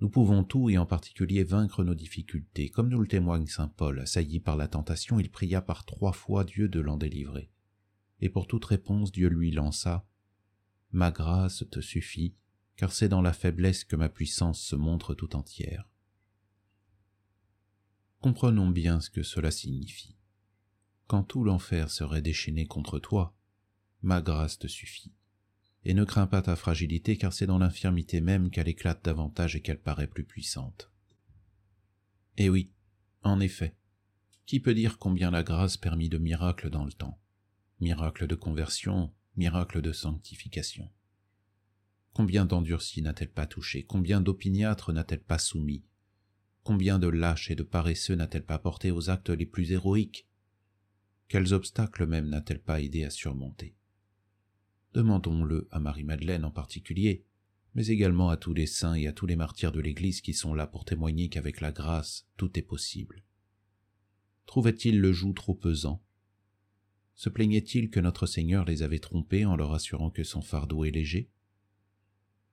Nous 0.00 0.10
pouvons 0.10 0.44
tout 0.44 0.68
et 0.68 0.76
en 0.76 0.84
particulier 0.84 1.42
vaincre 1.42 1.82
nos 1.82 1.94
difficultés, 1.94 2.68
comme 2.68 2.88
nous 2.88 3.00
le 3.00 3.08
témoigne 3.08 3.46
saint 3.46 3.68
Paul, 3.68 4.00
assailli 4.00 4.40
par 4.40 4.56
la 4.56 4.68
tentation, 4.68 5.18
il 5.18 5.30
pria 5.30 5.62
par 5.62 5.86
trois 5.86 6.12
fois 6.12 6.44
Dieu 6.44 6.68
de 6.68 6.80
l'en 6.80 6.98
délivrer. 6.98 7.50
Et 8.20 8.28
pour 8.28 8.46
toute 8.46 8.64
réponse, 8.66 9.10
Dieu 9.10 9.28
lui 9.28 9.50
lança 9.50 10.06
Ma 10.92 11.10
grâce 11.10 11.64
te 11.70 11.80
suffit, 11.80 12.34
car 12.76 12.92
c'est 12.92 13.08
dans 13.08 13.22
la 13.22 13.32
faiblesse 13.32 13.84
que 13.84 13.96
ma 13.96 14.10
puissance 14.10 14.60
se 14.60 14.76
montre 14.76 15.14
tout 15.14 15.34
entière. 15.34 15.88
Comprenons 18.20 18.68
bien 18.68 19.00
ce 19.00 19.08
que 19.08 19.22
cela 19.22 19.50
signifie. 19.50 20.16
Quand 21.06 21.22
tout 21.22 21.42
l'enfer 21.42 21.90
serait 21.90 22.22
déchaîné 22.22 22.66
contre 22.66 22.98
toi, 22.98 23.34
ma 24.02 24.20
grâce 24.20 24.58
te 24.58 24.66
suffit 24.66 25.12
et 25.86 25.94
ne 25.94 26.02
crains 26.02 26.26
pas 26.26 26.42
ta 26.42 26.56
fragilité, 26.56 27.16
car 27.16 27.32
c'est 27.32 27.46
dans 27.46 27.58
l'infirmité 27.58 28.20
même 28.20 28.50
qu'elle 28.50 28.66
éclate 28.66 29.04
davantage 29.04 29.54
et 29.54 29.60
qu'elle 29.60 29.80
paraît 29.80 30.08
plus 30.08 30.24
puissante. 30.24 30.90
Eh 32.38 32.48
oui, 32.48 32.72
en 33.22 33.38
effet, 33.38 33.76
qui 34.46 34.58
peut 34.58 34.74
dire 34.74 34.98
combien 34.98 35.30
la 35.30 35.44
grâce 35.44 35.76
permit 35.76 36.08
de 36.08 36.18
miracles 36.18 36.70
dans 36.70 36.84
le 36.84 36.92
temps? 36.92 37.20
Miracles 37.78 38.26
de 38.26 38.34
conversion, 38.34 39.14
miracles 39.36 39.80
de 39.80 39.92
sanctification. 39.92 40.90
Combien 42.12 42.46
d'endurcis 42.46 43.00
n'a-t-elle 43.00 43.30
pas 43.30 43.46
touché 43.46 43.84
Combien 43.84 44.20
d'opiniâtres 44.20 44.92
n'a-t-elle 44.92 45.22
pas 45.22 45.38
soumis? 45.38 45.84
Combien 46.64 46.98
de 46.98 47.06
lâches 47.06 47.52
et 47.52 47.54
de 47.54 47.62
paresseux 47.62 48.16
n'a-t-elle 48.16 48.44
pas 48.44 48.58
porté 48.58 48.90
aux 48.90 49.08
actes 49.08 49.30
les 49.30 49.46
plus 49.46 49.70
héroïques? 49.70 50.26
Quels 51.28 51.54
obstacles 51.54 52.06
même 52.06 52.28
n'a-t-elle 52.28 52.60
pas 52.60 52.80
aidé 52.80 53.04
à 53.04 53.10
surmonter? 53.10 53.76
Demandons-le 54.96 55.68
à 55.72 55.78
Marie-Madeleine 55.78 56.46
en 56.46 56.50
particulier, 56.50 57.26
mais 57.74 57.88
également 57.88 58.30
à 58.30 58.38
tous 58.38 58.54
les 58.54 58.64
saints 58.64 58.94
et 58.94 59.06
à 59.06 59.12
tous 59.12 59.26
les 59.26 59.36
martyrs 59.36 59.70
de 59.70 59.80
l'Église 59.80 60.22
qui 60.22 60.32
sont 60.32 60.54
là 60.54 60.66
pour 60.66 60.86
témoigner 60.86 61.28
qu'avec 61.28 61.60
la 61.60 61.70
grâce, 61.70 62.26
tout 62.38 62.58
est 62.58 62.62
possible. 62.62 63.22
Trouvaient-ils 64.46 64.98
le 64.98 65.12
joug 65.12 65.34
trop 65.34 65.54
pesant? 65.54 66.02
Se 67.14 67.28
plaignaient-ils 67.28 67.90
que 67.90 68.00
notre 68.00 68.24
Seigneur 68.24 68.64
les 68.64 68.82
avait 68.82 68.98
trompés 68.98 69.44
en 69.44 69.54
leur 69.54 69.74
assurant 69.74 70.08
que 70.08 70.24
son 70.24 70.40
fardeau 70.40 70.82
est 70.86 70.92
léger? 70.92 71.28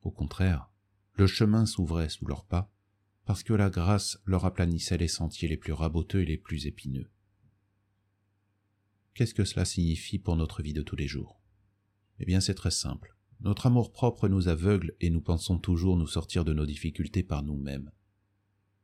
Au 0.01 0.11
contraire, 0.11 0.69
le 1.13 1.27
chemin 1.27 1.65
s'ouvrait 1.65 2.09
sous 2.09 2.25
leurs 2.25 2.43
pas, 2.43 2.69
parce 3.23 3.43
que 3.43 3.53
la 3.53 3.69
grâce 3.69 4.21
leur 4.25 4.43
aplanissait 4.43 4.97
les 4.97 5.07
sentiers 5.07 5.47
les 5.47 5.55
plus 5.55 5.71
raboteux 5.71 6.23
et 6.23 6.25
les 6.25 6.37
plus 6.37 6.67
épineux. 6.67 7.09
Qu'est-ce 9.13 9.33
que 9.33 9.45
cela 9.45 9.63
signifie 9.63 10.19
pour 10.19 10.35
notre 10.35 10.61
vie 10.61 10.73
de 10.73 10.81
tous 10.81 10.97
les 10.97 11.07
jours? 11.07 11.39
Eh 12.19 12.25
bien 12.25 12.39
c'est 12.39 12.53
très 12.53 12.71
simple. 12.71 13.15
Notre 13.41 13.65
amour-propre 13.67 14.29
nous 14.29 14.47
aveugle 14.47 14.95
et 15.01 15.09
nous 15.09 15.21
pensons 15.21 15.57
toujours 15.57 15.97
nous 15.97 16.07
sortir 16.07 16.45
de 16.45 16.53
nos 16.53 16.65
difficultés 16.65 17.23
par 17.23 17.43
nous-mêmes. 17.43 17.91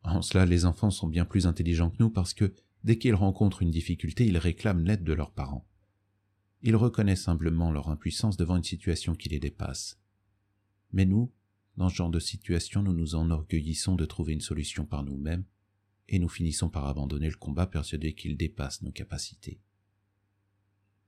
En 0.04 0.22
cela, 0.22 0.46
les 0.46 0.66
enfants 0.66 0.92
sont 0.92 1.08
bien 1.08 1.26
plus 1.26 1.46
intelligents 1.48 1.90
que 1.90 1.98
nous 2.00 2.10
parce 2.10 2.34
que, 2.34 2.54
dès 2.84 2.98
qu'ils 2.98 3.16
rencontrent 3.16 3.62
une 3.62 3.72
difficulté, 3.72 4.26
ils 4.26 4.38
réclament 4.38 4.84
l'aide 4.84 5.04
de 5.04 5.14
leurs 5.14 5.32
parents. 5.32 5.68
Ils 6.62 6.76
reconnaissent 6.76 7.24
simplement 7.24 7.72
leur 7.72 7.90
impuissance 7.90 8.38
devant 8.38 8.58
une 8.58 8.64
situation 8.64 9.16
qui 9.16 9.30
les 9.30 9.40
dépasse. 9.40 10.00
Mais 10.92 11.06
nous, 11.06 11.32
dans 11.78 11.90
ce 11.90 11.96
genre 11.96 12.10
de 12.10 12.20
situation, 12.20 12.84
nous 12.84 12.94
nous 12.94 13.16
enorgueillissons 13.16 13.96
de 13.96 14.06
trouver 14.06 14.34
une 14.34 14.42
solution 14.42 14.86
par 14.86 15.04
nous-mêmes, 15.04 15.46
et 16.10 16.20
nous 16.20 16.28
finissons 16.28 16.70
par 16.70 16.86
abandonner 16.86 17.30
le 17.30 17.38
combat 17.38 17.68
persuadés 17.68 18.14
qu'il 18.14 18.36
dépasse 18.36 18.82
nos 18.82 18.92
capacités. 18.92 19.62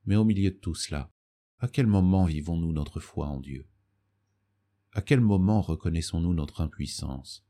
Mais 0.06 0.16
au 0.16 0.24
milieu 0.24 0.52
de 0.52 0.56
tout 0.56 0.76
cela, 0.76 1.12
à 1.62 1.68
quel 1.68 1.86
moment 1.86 2.26
vivons-nous 2.26 2.74
notre 2.74 3.00
foi 3.00 3.28
en 3.28 3.40
Dieu? 3.40 3.68
À 4.94 5.04
quel 5.04 5.22
moment 5.22 5.62
reconnaissons-nous 5.62 6.34
notre 6.34 6.62
impuissance? 6.62 7.46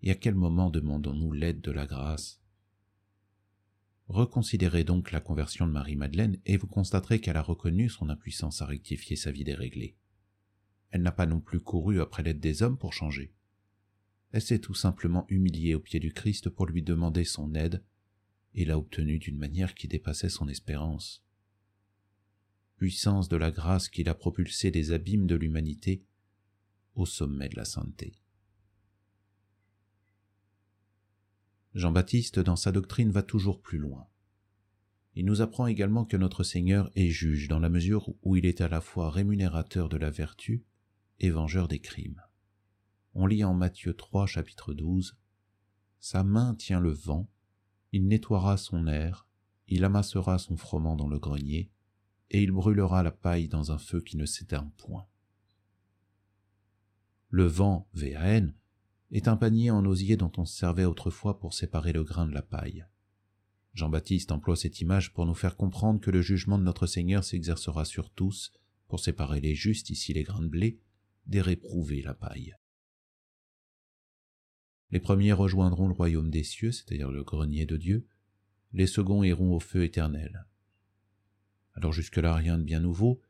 Et 0.00 0.10
à 0.10 0.14
quel 0.14 0.34
moment 0.34 0.70
demandons-nous 0.70 1.30
l'aide 1.32 1.60
de 1.60 1.72
la 1.72 1.84
grâce? 1.84 2.40
Reconsidérez 4.08 4.84
donc 4.84 5.12
la 5.12 5.20
conversion 5.20 5.66
de 5.66 5.72
Marie-Madeleine 5.72 6.38
et 6.46 6.56
vous 6.56 6.66
constaterez 6.66 7.20
qu'elle 7.20 7.36
a 7.36 7.42
reconnu 7.42 7.90
son 7.90 8.08
impuissance 8.08 8.62
à 8.62 8.66
rectifier 8.66 9.14
sa 9.14 9.30
vie 9.30 9.44
déréglée. 9.44 9.94
Elle 10.88 11.02
n'a 11.02 11.12
pas 11.12 11.26
non 11.26 11.40
plus 11.40 11.60
couru 11.60 12.00
après 12.00 12.22
l'aide 12.22 12.40
des 12.40 12.62
hommes 12.62 12.78
pour 12.78 12.94
changer. 12.94 13.34
Elle 14.30 14.40
s'est 14.40 14.58
tout 14.58 14.74
simplement 14.74 15.26
humiliée 15.28 15.74
au 15.74 15.80
pied 15.80 16.00
du 16.00 16.14
Christ 16.14 16.48
pour 16.48 16.64
lui 16.64 16.82
demander 16.82 17.24
son 17.24 17.54
aide 17.54 17.84
et 18.54 18.64
l'a 18.64 18.78
obtenue 18.78 19.18
d'une 19.18 19.36
manière 19.36 19.74
qui 19.74 19.86
dépassait 19.86 20.30
son 20.30 20.48
espérance 20.48 21.22
puissance 22.82 23.28
de 23.28 23.36
la 23.36 23.52
grâce 23.52 23.88
qui 23.88 24.02
l'a 24.02 24.12
propulsé 24.12 24.72
des 24.72 24.90
abîmes 24.90 25.28
de 25.28 25.36
l'humanité 25.36 26.02
au 26.96 27.06
sommet 27.06 27.48
de 27.48 27.54
la 27.54 27.64
sainteté. 27.64 28.18
Jean-Baptiste, 31.76 32.40
dans 32.40 32.56
sa 32.56 32.72
doctrine, 32.72 33.12
va 33.12 33.22
toujours 33.22 33.62
plus 33.62 33.78
loin. 33.78 34.08
Il 35.14 35.26
nous 35.26 35.42
apprend 35.42 35.68
également 35.68 36.04
que 36.04 36.16
notre 36.16 36.42
Seigneur 36.42 36.90
est 36.96 37.10
juge 37.10 37.46
dans 37.46 37.60
la 37.60 37.68
mesure 37.68 38.12
où 38.24 38.34
il 38.34 38.46
est 38.46 38.60
à 38.60 38.66
la 38.66 38.80
fois 38.80 39.12
rémunérateur 39.12 39.88
de 39.88 39.96
la 39.96 40.10
vertu 40.10 40.64
et 41.20 41.30
vengeur 41.30 41.68
des 41.68 41.78
crimes. 41.78 42.20
On 43.14 43.26
lit 43.26 43.44
en 43.44 43.54
Matthieu 43.54 43.94
3 43.94 44.26
chapitre 44.26 44.74
12 44.74 45.16
Sa 46.00 46.24
main 46.24 46.56
tient 46.56 46.80
le 46.80 46.90
vent, 46.90 47.30
il 47.92 48.08
nettoiera 48.08 48.56
son 48.56 48.88
air, 48.88 49.28
il 49.68 49.84
amassera 49.84 50.40
son 50.40 50.56
froment 50.56 50.96
dans 50.96 51.08
le 51.08 51.20
grenier, 51.20 51.70
et 52.32 52.42
il 52.42 52.50
brûlera 52.50 53.02
la 53.02 53.12
paille 53.12 53.46
dans 53.46 53.72
un 53.72 53.78
feu 53.78 54.00
qui 54.00 54.16
ne 54.16 54.24
s'éteint 54.24 54.72
point. 54.78 55.06
Le 57.28 57.44
vent, 57.44 57.88
VAN, 57.92 58.48
est 59.10 59.28
un 59.28 59.36
panier 59.36 59.70
en 59.70 59.84
osier 59.84 60.16
dont 60.16 60.32
on 60.38 60.46
se 60.46 60.56
servait 60.56 60.86
autrefois 60.86 61.38
pour 61.38 61.52
séparer 61.52 61.92
le 61.92 62.04
grain 62.04 62.26
de 62.26 62.32
la 62.32 62.40
paille. 62.40 62.86
Jean-Baptiste 63.74 64.32
emploie 64.32 64.56
cette 64.56 64.80
image 64.80 65.12
pour 65.12 65.26
nous 65.26 65.34
faire 65.34 65.56
comprendre 65.56 66.00
que 66.00 66.10
le 66.10 66.22
jugement 66.22 66.58
de 66.58 66.64
notre 66.64 66.86
Seigneur 66.86 67.22
s'exercera 67.22 67.84
sur 67.84 68.10
tous 68.10 68.52
pour 68.88 69.00
séparer 69.00 69.40
les 69.40 69.54
justes, 69.54 69.90
ici 69.90 70.14
les 70.14 70.22
grains 70.22 70.42
de 70.42 70.48
blé, 70.48 70.80
des 71.26 71.42
réprouvés, 71.42 72.02
la 72.02 72.14
paille. 72.14 72.56
Les 74.90 75.00
premiers 75.00 75.32
rejoindront 75.32 75.88
le 75.88 75.94
royaume 75.94 76.30
des 76.30 76.44
cieux, 76.44 76.72
c'est-à-dire 76.72 77.10
le 77.10 77.24
grenier 77.24 77.66
de 77.66 77.76
Dieu, 77.76 78.06
les 78.72 78.86
seconds 78.86 79.22
iront 79.22 79.54
au 79.54 79.60
feu 79.60 79.84
éternel. 79.84 80.46
Alors 81.74 81.92
jusque-là, 81.92 82.34
rien 82.34 82.58
de 82.58 82.64
bien 82.64 82.80
nouveau, 82.80 83.20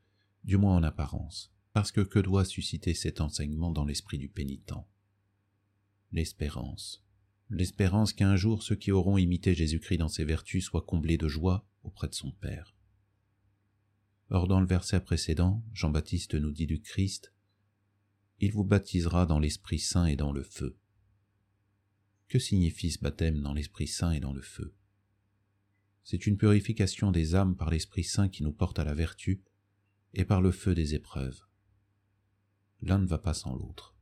du 0.43 0.57
moins 0.57 0.75
en 0.75 0.83
apparence, 0.83 1.53
parce 1.73 1.91
que 1.91 2.01
que 2.01 2.19
doit 2.19 2.45
susciter 2.45 2.93
cet 2.93 3.21
enseignement 3.21 3.71
dans 3.71 3.85
l'esprit 3.85 4.17
du 4.17 4.29
pénitent? 4.29 4.73
L'espérance. 6.11 7.03
L'espérance 7.49 8.13
qu'un 8.13 8.35
jour 8.35 8.63
ceux 8.63 8.75
qui 8.75 8.91
auront 8.91 9.17
imité 9.17 9.53
Jésus-Christ 9.53 9.97
dans 9.97 10.07
ses 10.09 10.23
vertus 10.23 10.65
soient 10.65 10.85
comblés 10.85 11.17
de 11.17 11.27
joie 11.27 11.67
auprès 11.83 12.07
de 12.07 12.15
son 12.15 12.31
Père. 12.31 12.75
Or 14.29 14.47
dans 14.47 14.59
le 14.59 14.65
verset 14.65 15.01
précédent, 15.01 15.63
Jean-Baptiste 15.73 16.35
nous 16.35 16.51
dit 16.51 16.65
du 16.65 16.81
Christ, 16.81 17.33
Il 18.39 18.51
vous 18.51 18.63
baptisera 18.63 19.25
dans 19.25 19.39
l'Esprit 19.39 19.79
Saint 19.79 20.05
et 20.05 20.15
dans 20.15 20.31
le 20.31 20.43
feu. 20.43 20.77
Que 22.27 22.39
signifie 22.39 22.91
ce 22.91 22.99
baptême 22.99 23.41
dans 23.41 23.53
l'Esprit 23.53 23.87
Saint 23.87 24.11
et 24.11 24.19
dans 24.19 24.33
le 24.33 24.41
feu? 24.41 24.73
C'est 26.03 26.27
une 26.27 26.37
purification 26.37 27.11
des 27.11 27.35
âmes 27.35 27.55
par 27.55 27.69
l'Esprit 27.69 28.03
Saint 28.03 28.29
qui 28.29 28.43
nous 28.43 28.51
porte 28.51 28.79
à 28.79 28.83
la 28.83 28.93
vertu 28.93 29.41
et 30.13 30.25
par 30.25 30.41
le 30.41 30.51
feu 30.51 30.75
des 30.75 30.95
épreuves. 30.95 31.41
L'un 32.81 32.99
ne 32.99 33.07
va 33.07 33.17
pas 33.17 33.33
sans 33.33 33.55
l'autre. 33.55 33.95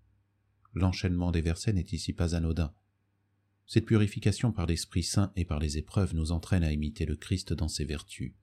L'enchaînement 0.73 1.31
des 1.31 1.41
versets 1.41 1.73
n'est 1.73 1.85
ici 1.91 2.13
pas 2.13 2.35
anodin. 2.35 2.73
Cette 3.67 3.85
purification 3.85 4.51
par 4.51 4.65
l'Esprit 4.65 5.03
Saint 5.03 5.31
et 5.35 5.45
par 5.45 5.59
les 5.59 5.77
épreuves 5.77 6.15
nous 6.15 6.31
entraîne 6.31 6.63
à 6.63 6.71
imiter 6.71 7.05
le 7.05 7.15
Christ 7.15 7.53
dans 7.53 7.67
ses 7.67 7.85
vertus. 7.85 8.33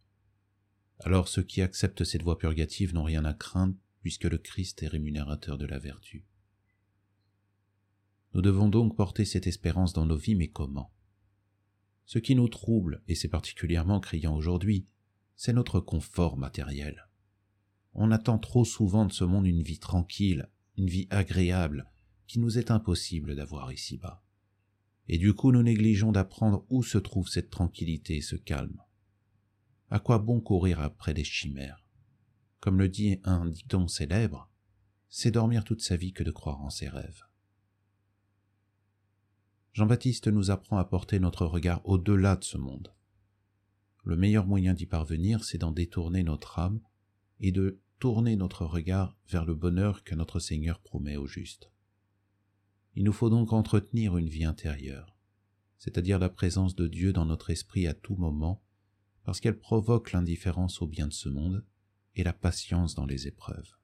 Alors 1.01 1.29
ceux 1.29 1.43
qui 1.43 1.61
acceptent 1.61 2.05
cette 2.05 2.23
voie 2.23 2.39
purgative 2.39 2.95
n'ont 2.95 3.05
rien 3.05 3.25
à 3.25 3.35
craindre 3.35 3.75
puisque 4.01 4.25
le 4.25 4.39
Christ 4.39 4.83
est 4.83 4.89
rémunérateur 4.89 5.59
de 5.59 5.67
la 5.67 5.79
vertu. 5.79 6.25
Nous 8.35 8.43
devons 8.43 8.69
donc 8.69 8.97
porter 8.97 9.25
cette 9.25 9.47
espérance 9.47 9.93
dans 9.93 10.07
nos 10.07 10.17
vies, 10.17 10.35
mais 10.35 10.49
comment? 10.49 10.93
Ce 12.09 12.19
qui 12.19 12.35
nous 12.35 12.49
trouble, 12.49 13.03
et 13.07 13.15
c'est 13.15 13.29
particulièrement 13.29 14.01
criant 14.01 14.35
aujourd'hui, 14.35 14.87
c'est 15.37 15.53
notre 15.53 15.79
confort 15.79 16.39
matériel. 16.39 17.07
On 17.93 18.11
attend 18.11 18.39
trop 18.39 18.65
souvent 18.65 19.05
de 19.05 19.13
ce 19.13 19.25
monde 19.25 19.47
une 19.47 19.61
vie 19.61 19.79
tranquille, 19.79 20.49
une 20.79 20.89
vie 20.89 21.07
agréable, 21.11 21.87
qui 22.27 22.39
nous 22.39 22.57
est 22.57 22.71
impossible 22.71 23.37
d'avoir 23.37 23.75
ici-bas. 23.75 24.25
Et 25.09 25.19
du 25.19 25.35
coup 25.35 25.53
nous 25.53 25.63
négligeons 25.63 26.11
d'apprendre 26.11 26.65
où 26.71 26.83
se 26.83 26.97
trouve 26.97 27.29
cette 27.29 27.51
tranquillité 27.51 28.17
et 28.17 28.23
ce 28.23 28.37
calme. 28.37 28.81
À 29.91 29.99
quoi 29.99 30.19
bon 30.19 30.41
courir 30.41 30.81
après 30.81 31.13
des 31.13 31.25
chimères? 31.25 31.85
Comme 32.61 32.79
le 32.79 32.89
dit 32.89 33.21
un 33.25 33.45
dicton 33.45 33.87
célèbre, 33.87 34.51
c'est 35.11 35.31
dormir 35.31 35.63
toute 35.63 35.83
sa 35.83 35.97
vie 35.97 36.15
que 36.15 36.25
de 36.25 36.31
croire 36.31 36.63
en 36.63 36.71
ses 36.71 36.89
rêves. 36.89 37.28
Jean-Baptiste 39.73 40.29
nous 40.29 40.51
apprend 40.51 40.79
à 40.79 40.85
porter 40.85 41.21
notre 41.21 41.47
regard 41.47 41.87
au-delà 41.87 42.37
de 42.37 42.45
ce 42.45 42.59
monde. 42.59 42.93
le 44.05 44.17
meilleur 44.17 44.47
moyen 44.47 44.73
d'y 44.73 44.87
parvenir, 44.87 45.45
c'est 45.45 45.59
d'en 45.59 45.71
détourner 45.71 46.23
notre 46.23 46.59
âme 46.59 46.81
et 47.41 47.53
de 47.53 47.79
tourner 47.99 48.37
notre 48.37 48.65
regard 48.65 49.17
vers 49.29 49.45
le 49.45 49.55
bonheur 49.55 50.03
que 50.03 50.15
notre 50.15 50.39
Seigneur 50.39 50.81
promet 50.81 51.17
au 51.17 51.27
juste. 51.27 51.71
Il 52.95 53.05
nous 53.05 53.13
faut 53.13 53.29
donc 53.29 53.53
entretenir 53.53 54.17
une 54.17 54.29
vie 54.29 54.45
intérieure, 54.45 55.15
c'est-à-dire 55.79 56.19
la 56.19 56.31
présence 56.31 56.75
de 56.75 56.87
Dieu 56.87 57.13
dans 57.13 57.27
notre 57.27 57.51
esprit 57.51 57.87
à 57.87 57.95
tout 57.95 58.17
moment, 58.17 58.63
parce 59.25 59.41
qu'elle 59.41 59.59
provoque 59.59 60.13
l'indifférence 60.13 60.81
au 60.81 60.87
bien 60.87 61.07
de 61.07 61.13
ce 61.13 61.29
monde 61.29 61.65
et 62.17 62.25
la 62.25 62.33
patience 62.33 62.95
dans 62.95 63.07
les 63.07 63.27
épreuves. 63.27 63.77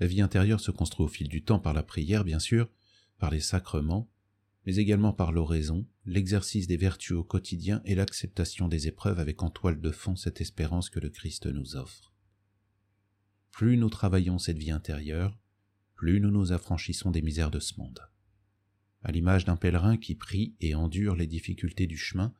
La 0.00 0.06
vie 0.06 0.22
intérieure 0.22 0.60
se 0.60 0.70
construit 0.70 1.04
au 1.04 1.08
fil 1.08 1.28
du 1.28 1.44
temps 1.44 1.60
par 1.60 1.74
la 1.74 1.82
prière, 1.82 2.24
bien 2.24 2.38
sûr, 2.38 2.68
par 3.18 3.30
les 3.30 3.40
sacrements, 3.40 4.10
mais 4.66 4.76
également 4.76 5.12
par 5.12 5.32
l'oraison, 5.32 5.86
l'exercice 6.06 6.66
des 6.66 6.76
vertus 6.76 7.16
au 7.16 7.24
quotidien 7.24 7.82
et 7.84 7.94
l'acceptation 7.94 8.68
des 8.68 8.88
épreuves 8.88 9.18
avec 9.18 9.42
en 9.42 9.50
toile 9.50 9.80
de 9.80 9.90
fond 9.90 10.16
cette 10.16 10.40
espérance 10.40 10.90
que 10.90 11.00
le 11.00 11.10
Christ 11.10 11.46
nous 11.46 11.76
offre. 11.76 12.12
Plus 13.50 13.76
nous 13.76 13.90
travaillons 13.90 14.38
cette 14.38 14.58
vie 14.58 14.70
intérieure, 14.70 15.38
plus 15.94 16.20
nous 16.20 16.30
nous 16.30 16.52
affranchissons 16.52 17.10
des 17.10 17.22
misères 17.22 17.50
de 17.50 17.60
ce 17.60 17.78
monde. 17.78 18.00
À 19.02 19.12
l'image 19.12 19.44
d'un 19.44 19.56
pèlerin 19.56 19.96
qui 19.96 20.14
prie 20.14 20.56
et 20.60 20.74
endure 20.74 21.14
les 21.14 21.26
difficultés 21.26 21.86
du 21.86 21.98
chemin, 21.98 22.34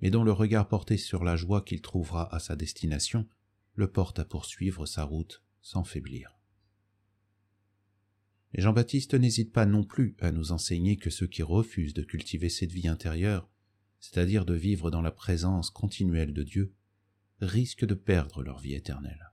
mais 0.00 0.10
dont 0.10 0.24
le 0.24 0.32
regard 0.32 0.68
porté 0.68 0.96
sur 0.96 1.24
la 1.24 1.36
joie 1.36 1.62
qu'il 1.62 1.82
trouvera 1.82 2.34
à 2.34 2.38
sa 2.38 2.56
destination 2.56 3.28
le 3.74 3.90
porte 3.90 4.18
à 4.18 4.24
poursuivre 4.24 4.86
sa 4.86 5.04
route 5.04 5.42
sans 5.60 5.84
faiblir. 5.84 6.35
Jean-Baptiste 8.56 9.12
n'hésite 9.12 9.52
pas 9.52 9.66
non 9.66 9.84
plus 9.84 10.16
à 10.20 10.32
nous 10.32 10.50
enseigner 10.50 10.96
que 10.96 11.10
ceux 11.10 11.26
qui 11.26 11.42
refusent 11.42 11.92
de 11.92 12.02
cultiver 12.02 12.48
cette 12.48 12.72
vie 12.72 12.88
intérieure, 12.88 13.50
c'est-à-dire 14.00 14.46
de 14.46 14.54
vivre 14.54 14.90
dans 14.90 15.02
la 15.02 15.10
présence 15.10 15.68
continuelle 15.68 16.32
de 16.32 16.42
Dieu, 16.42 16.74
risquent 17.42 17.84
de 17.84 17.94
perdre 17.94 18.42
leur 18.42 18.58
vie 18.58 18.72
éternelle. 18.72 19.30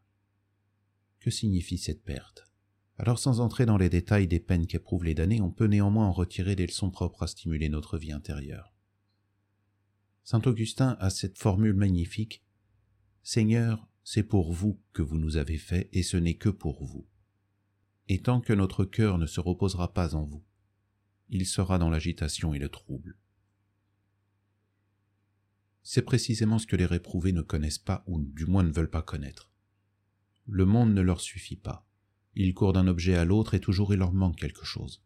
Que 1.21 1.31
signifie 1.31 1.77
cette 1.77 2.03
perte? 2.03 2.51
Alors 2.97 3.17
sans 3.17 3.39
entrer 3.39 3.65
dans 3.65 3.77
les 3.77 3.89
détails 3.89 4.27
des 4.27 4.41
peines 4.41 4.67
qu'éprouvent 4.67 5.05
les 5.05 5.15
damnés, 5.15 5.39
on 5.39 5.51
peut 5.51 5.67
néanmoins 5.67 6.07
en 6.07 6.11
retirer 6.11 6.57
des 6.57 6.67
leçons 6.67 6.91
propres 6.91 7.23
à 7.23 7.27
stimuler 7.27 7.69
notre 7.69 7.97
vie 7.97 8.11
intérieure. 8.11 8.75
Saint 10.25 10.41
Augustin 10.41 10.97
a 10.99 11.09
cette 11.09 11.37
formule 11.37 11.73
magnifique 11.73 12.43
Seigneur, 13.23 13.87
c'est 14.03 14.23
pour 14.23 14.51
vous 14.51 14.81
que 14.91 15.01
vous 15.01 15.17
nous 15.17 15.37
avez 15.37 15.57
fait, 15.57 15.87
et 15.93 16.03
ce 16.03 16.17
n'est 16.17 16.35
que 16.35 16.49
pour 16.49 16.83
vous 16.83 17.07
et 18.09 18.21
tant 18.21 18.41
que 18.41 18.53
notre 18.53 18.85
cœur 18.85 19.17
ne 19.17 19.25
se 19.25 19.39
reposera 19.39 19.93
pas 19.93 20.15
en 20.15 20.23
vous, 20.23 20.43
il 21.29 21.45
sera 21.45 21.79
dans 21.79 21.89
l'agitation 21.89 22.53
et 22.53 22.59
le 22.59 22.69
trouble. 22.69 23.17
C'est 25.81 26.01
précisément 26.01 26.59
ce 26.59 26.67
que 26.67 26.75
les 26.75 26.85
réprouvés 26.85 27.33
ne 27.33 27.41
connaissent 27.41 27.77
pas 27.79 28.03
ou 28.07 28.21
du 28.21 28.45
moins 28.45 28.63
ne 28.63 28.71
veulent 28.71 28.89
pas 28.89 29.01
connaître. 29.01 29.49
Le 30.45 30.65
monde 30.65 30.93
ne 30.93 31.01
leur 31.01 31.21
suffit 31.21 31.55
pas. 31.55 31.87
Ils 32.35 32.53
courent 32.53 32.73
d'un 32.73 32.87
objet 32.87 33.15
à 33.15 33.25
l'autre 33.25 33.53
et 33.53 33.59
toujours 33.59 33.93
il 33.93 33.99
leur 33.99 34.13
manque 34.13 34.37
quelque 34.37 34.65
chose. 34.65 35.03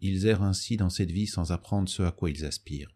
Ils 0.00 0.26
errent 0.26 0.42
ainsi 0.42 0.76
dans 0.76 0.90
cette 0.90 1.10
vie 1.10 1.26
sans 1.26 1.52
apprendre 1.52 1.88
ce 1.88 2.02
à 2.02 2.12
quoi 2.12 2.30
ils 2.30 2.44
aspirent. 2.44 2.94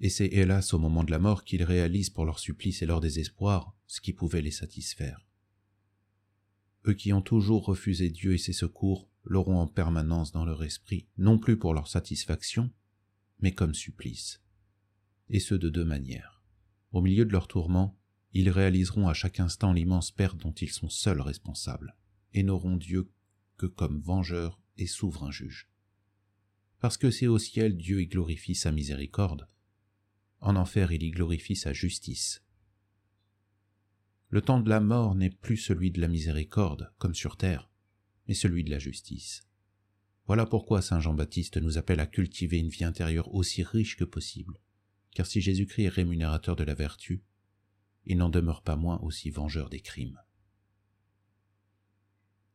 Et 0.00 0.10
c'est 0.10 0.26
hélas 0.26 0.74
au 0.74 0.78
moment 0.78 1.02
de 1.02 1.10
la 1.10 1.18
mort 1.18 1.44
qu'ils 1.44 1.64
réalisent 1.64 2.10
pour 2.10 2.24
leur 2.24 2.38
supplice 2.38 2.82
et 2.82 2.86
leur 2.86 3.00
désespoir 3.00 3.74
ce 3.86 4.00
qui 4.00 4.12
pouvait 4.12 4.42
les 4.42 4.52
satisfaire 4.52 5.27
qui 6.92 7.12
ont 7.12 7.22
toujours 7.22 7.64
refusé 7.64 8.10
Dieu 8.10 8.34
et 8.34 8.38
ses 8.38 8.52
secours 8.52 9.08
l'auront 9.24 9.58
en 9.58 9.66
permanence 9.66 10.32
dans 10.32 10.44
leur 10.44 10.62
esprit, 10.62 11.06
non 11.16 11.38
plus 11.38 11.58
pour 11.58 11.74
leur 11.74 11.88
satisfaction, 11.88 12.70
mais 13.40 13.52
comme 13.52 13.74
supplice. 13.74 14.42
Et 15.28 15.40
ce 15.40 15.54
de 15.54 15.68
deux 15.68 15.84
manières. 15.84 16.42
Au 16.92 17.02
milieu 17.02 17.24
de 17.24 17.32
leur 17.32 17.48
tourment, 17.48 17.96
ils 18.32 18.50
réaliseront 18.50 19.08
à 19.08 19.14
chaque 19.14 19.40
instant 19.40 19.72
l'immense 19.72 20.10
perte 20.10 20.38
dont 20.38 20.52
ils 20.52 20.70
sont 20.70 20.88
seuls 20.88 21.20
responsables, 21.20 21.96
et 22.32 22.42
n'auront 22.42 22.76
Dieu 22.76 23.10
que 23.56 23.66
comme 23.66 24.00
vengeur 24.00 24.60
et 24.76 24.86
souverain 24.86 25.30
juge. 25.30 25.68
Parce 26.80 26.96
que 26.96 27.10
c'est 27.10 27.26
au 27.26 27.38
ciel 27.38 27.76
Dieu 27.76 28.00
y 28.00 28.06
glorifie 28.06 28.54
sa 28.54 28.72
miséricorde, 28.72 29.48
en 30.40 30.56
enfer 30.56 30.92
il 30.92 31.02
y 31.02 31.10
glorifie 31.10 31.56
sa 31.56 31.72
justice, 31.72 32.42
le 34.30 34.42
temps 34.42 34.60
de 34.60 34.68
la 34.68 34.80
mort 34.80 35.14
n'est 35.14 35.30
plus 35.30 35.56
celui 35.56 35.90
de 35.90 36.00
la 36.00 36.08
miséricorde, 36.08 36.92
comme 36.98 37.14
sur 37.14 37.36
terre, 37.36 37.70
mais 38.26 38.34
celui 38.34 38.62
de 38.62 38.70
la 38.70 38.78
justice. 38.78 39.46
Voilà 40.26 40.44
pourquoi 40.44 40.82
Saint 40.82 41.00
Jean-Baptiste 41.00 41.56
nous 41.56 41.78
appelle 41.78 42.00
à 42.00 42.06
cultiver 42.06 42.58
une 42.58 42.68
vie 42.68 42.84
intérieure 42.84 43.34
aussi 43.34 43.62
riche 43.62 43.96
que 43.96 44.04
possible, 44.04 44.60
car 45.14 45.26
si 45.26 45.40
Jésus-Christ 45.40 45.84
est 45.84 45.88
rémunérateur 45.88 46.56
de 46.56 46.64
la 46.64 46.74
vertu, 46.74 47.22
il 48.04 48.18
n'en 48.18 48.28
demeure 48.28 48.62
pas 48.62 48.76
moins 48.76 48.98
aussi 49.00 49.30
vengeur 49.30 49.70
des 49.70 49.80
crimes. 49.80 50.20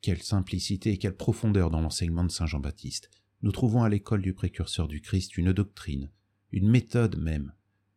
Quelle 0.02 0.22
simplicité 0.22 0.92
et 0.92 0.98
quelle 1.00 1.16
profondeur 1.16 1.72
dans 1.72 1.82
l'enseignement 1.82 2.24
de 2.24 2.32
Saint 2.32 2.46
Jean-Baptiste. 2.46 3.10
Nous 3.42 3.52
trouvons 3.52 3.84
à 3.84 3.90
l'école 3.90 4.22
du 4.22 4.34
précurseur 4.34 4.88
du 4.88 5.02
Christ 5.02 5.38
une 5.38 5.54
doctrine, 5.54 6.12
une 6.52 6.70
méthode 6.70 7.18
même, 7.18 7.54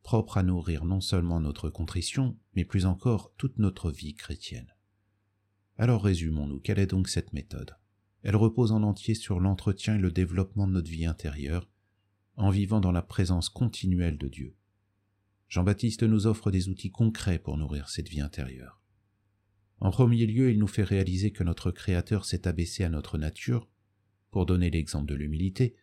propre 0.07 0.39
à 0.39 0.45
nourrir 0.45 0.85
non 0.85 1.01
seulement 1.01 1.41
notre 1.41 1.69
contrition, 1.69 2.39
mais 2.55 2.65
plus 2.65 2.87
encore 2.87 3.35
toute 3.39 3.59
notre 3.59 3.91
vie 3.91 4.15
chrétienne. 4.15 4.73
Alors 5.79 6.05
résumons-nous, 6.05 6.61
quelle 6.61 6.79
est 6.79 6.87
donc 6.87 7.09
cette 7.09 7.33
méthode? 7.33 7.77
Elle 8.23 8.37
repose 8.37 8.71
en 8.71 8.85
entier 8.85 9.17
sur 9.17 9.41
l'entretien 9.41 9.97
et 9.97 10.01
le 10.01 10.13
développement 10.13 10.69
de 10.69 10.75
notre 10.75 10.89
vie 10.89 11.07
intérieure, 11.07 11.69
en 12.37 12.51
vivant 12.51 12.79
dans 12.79 12.93
la 12.93 13.03
présence 13.03 13.49
continuelle 13.49 14.17
de 14.17 14.29
Dieu. 14.29 14.55
Jean-Baptiste 15.49 16.05
nous 16.05 16.29
offre 16.29 16.53
des 16.53 16.69
outils 16.69 16.93
concrets 16.93 17.41
pour 17.41 17.57
nourrir 17.57 17.89
cette 17.89 18.09
vie 18.09 18.21
intérieure. 18.21 18.81
En 19.81 19.91
premier 19.91 20.25
lieu, 20.25 20.53
il 20.53 20.61
nous 20.61 20.69
fait 20.69 20.85
réaliser 20.85 21.33
que 21.33 21.43
notre 21.43 21.73
Créateur 21.73 22.27
s'est 22.27 22.47
abaissé 22.47 22.85
à 22.85 22.91
notre 22.91 23.19
nature, 23.19 23.69
pour 24.31 24.47
donner 24.47 24.71
l'exemple 24.71 25.07
de 25.07 25.17
l'humilité, 25.17 25.75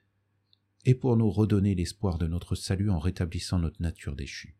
et 0.85 0.95
pour 0.95 1.15
nous 1.17 1.29
redonner 1.29 1.75
l'espoir 1.75 2.17
de 2.17 2.27
notre 2.27 2.55
salut 2.55 2.89
en 2.89 2.99
rétablissant 2.99 3.59
notre 3.59 3.81
nature 3.81 4.15
déchue. 4.15 4.57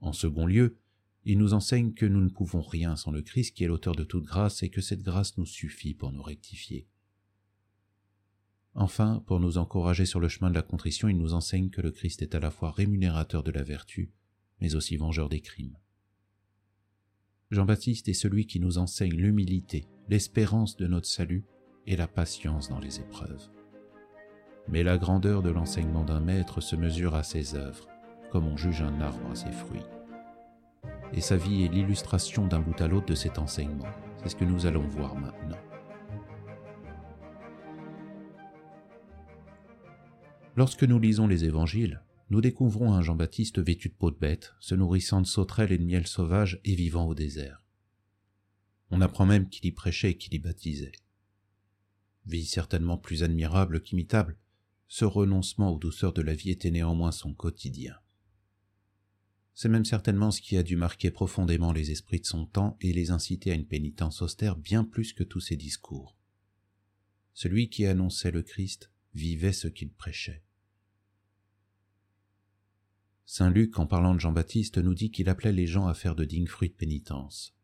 En 0.00 0.12
second 0.12 0.46
lieu, 0.46 0.78
il 1.24 1.38
nous 1.38 1.54
enseigne 1.54 1.92
que 1.92 2.06
nous 2.06 2.20
ne 2.20 2.28
pouvons 2.28 2.60
rien 2.60 2.96
sans 2.96 3.10
le 3.10 3.22
Christ 3.22 3.56
qui 3.56 3.64
est 3.64 3.68
l'auteur 3.68 3.94
de 3.94 4.04
toute 4.04 4.24
grâce 4.24 4.62
et 4.62 4.68
que 4.68 4.80
cette 4.80 5.02
grâce 5.02 5.36
nous 5.38 5.46
suffit 5.46 5.94
pour 5.94 6.12
nous 6.12 6.22
rectifier. 6.22 6.86
Enfin, 8.74 9.24
pour 9.26 9.40
nous 9.40 9.58
encourager 9.58 10.04
sur 10.04 10.20
le 10.20 10.28
chemin 10.28 10.50
de 10.50 10.54
la 10.54 10.62
contrition, 10.62 11.08
il 11.08 11.16
nous 11.16 11.34
enseigne 11.34 11.70
que 11.70 11.80
le 11.80 11.90
Christ 11.90 12.22
est 12.22 12.34
à 12.34 12.40
la 12.40 12.50
fois 12.50 12.70
rémunérateur 12.70 13.42
de 13.42 13.50
la 13.50 13.62
vertu, 13.62 14.12
mais 14.60 14.74
aussi 14.74 14.96
vengeur 14.96 15.28
des 15.28 15.40
crimes. 15.40 15.78
Jean-Baptiste 17.50 18.08
est 18.08 18.14
celui 18.14 18.46
qui 18.46 18.60
nous 18.60 18.76
enseigne 18.76 19.14
l'humilité, 19.14 19.86
l'espérance 20.08 20.76
de 20.76 20.86
notre 20.86 21.06
salut 21.06 21.44
et 21.86 21.96
la 21.96 22.08
patience 22.08 22.68
dans 22.68 22.80
les 22.80 23.00
épreuves 23.00 23.55
mais 24.68 24.82
la 24.82 24.98
grandeur 24.98 25.42
de 25.42 25.50
l'enseignement 25.50 26.04
d'un 26.04 26.20
maître 26.20 26.60
se 26.60 26.76
mesure 26.76 27.14
à 27.14 27.22
ses 27.22 27.54
œuvres, 27.54 27.88
comme 28.30 28.46
on 28.46 28.56
juge 28.56 28.82
un 28.82 29.00
arbre 29.00 29.30
à 29.30 29.34
ses 29.34 29.52
fruits. 29.52 29.86
Et 31.12 31.20
sa 31.20 31.36
vie 31.36 31.64
est 31.64 31.72
l'illustration 31.72 32.46
d'un 32.46 32.60
bout 32.60 32.80
à 32.80 32.88
l'autre 32.88 33.06
de 33.06 33.14
cet 33.14 33.38
enseignement. 33.38 33.88
C'est 34.22 34.30
ce 34.30 34.36
que 34.36 34.44
nous 34.44 34.66
allons 34.66 34.86
voir 34.86 35.14
maintenant. 35.14 35.58
Lorsque 40.56 40.84
nous 40.84 40.98
lisons 40.98 41.26
les 41.26 41.44
évangiles, 41.44 42.02
nous 42.30 42.40
découvrons 42.40 42.92
un 42.92 43.02
Jean-Baptiste 43.02 43.60
vêtu 43.60 43.88
de 43.88 43.94
peau 43.94 44.10
de 44.10 44.16
bête, 44.16 44.54
se 44.58 44.74
nourrissant 44.74 45.20
de 45.20 45.26
sauterelles 45.26 45.70
et 45.70 45.78
de 45.78 45.84
miel 45.84 46.06
sauvage 46.06 46.60
et 46.64 46.74
vivant 46.74 47.06
au 47.06 47.14
désert. 47.14 47.62
On 48.90 49.00
apprend 49.00 49.26
même 49.26 49.48
qu'il 49.48 49.66
y 49.66 49.72
prêchait 49.72 50.12
et 50.12 50.16
qu'il 50.16 50.34
y 50.34 50.38
baptisait. 50.38 50.92
Vie 52.24 52.46
certainement 52.46 52.98
plus 52.98 53.22
admirable 53.22 53.80
qu'imitable, 53.80 54.36
ce 54.88 55.04
renoncement 55.04 55.72
aux 55.72 55.78
douceurs 55.78 56.12
de 56.12 56.22
la 56.22 56.34
vie 56.34 56.50
était 56.50 56.70
néanmoins 56.70 57.12
son 57.12 57.34
quotidien. 57.34 57.96
C'est 59.54 59.68
même 59.68 59.84
certainement 59.84 60.30
ce 60.30 60.42
qui 60.42 60.56
a 60.56 60.62
dû 60.62 60.76
marquer 60.76 61.10
profondément 61.10 61.72
les 61.72 61.90
esprits 61.90 62.20
de 62.20 62.26
son 62.26 62.44
temps 62.44 62.76
et 62.80 62.92
les 62.92 63.10
inciter 63.10 63.50
à 63.50 63.54
une 63.54 63.66
pénitence 63.66 64.20
austère 64.20 64.56
bien 64.56 64.84
plus 64.84 65.14
que 65.14 65.24
tous 65.24 65.40
ses 65.40 65.56
discours. 65.56 66.14
Celui 67.32 67.70
qui 67.70 67.86
annonçait 67.86 68.30
le 68.30 68.42
Christ 68.42 68.90
vivait 69.14 69.54
ce 69.54 69.68
qu'il 69.68 69.90
prêchait. 69.90 70.42
Saint 73.24 73.50
Luc, 73.50 73.78
en 73.78 73.86
parlant 73.86 74.14
de 74.14 74.20
Jean-Baptiste, 74.20 74.78
nous 74.78 74.94
dit 74.94 75.10
qu'il 75.10 75.28
appelait 75.28 75.52
les 75.52 75.66
gens 75.66 75.86
à 75.86 75.94
faire 75.94 76.14
de 76.14 76.24
dignes 76.24 76.46
fruits 76.46 76.68
de 76.68 76.74
pénitence. 76.74 77.56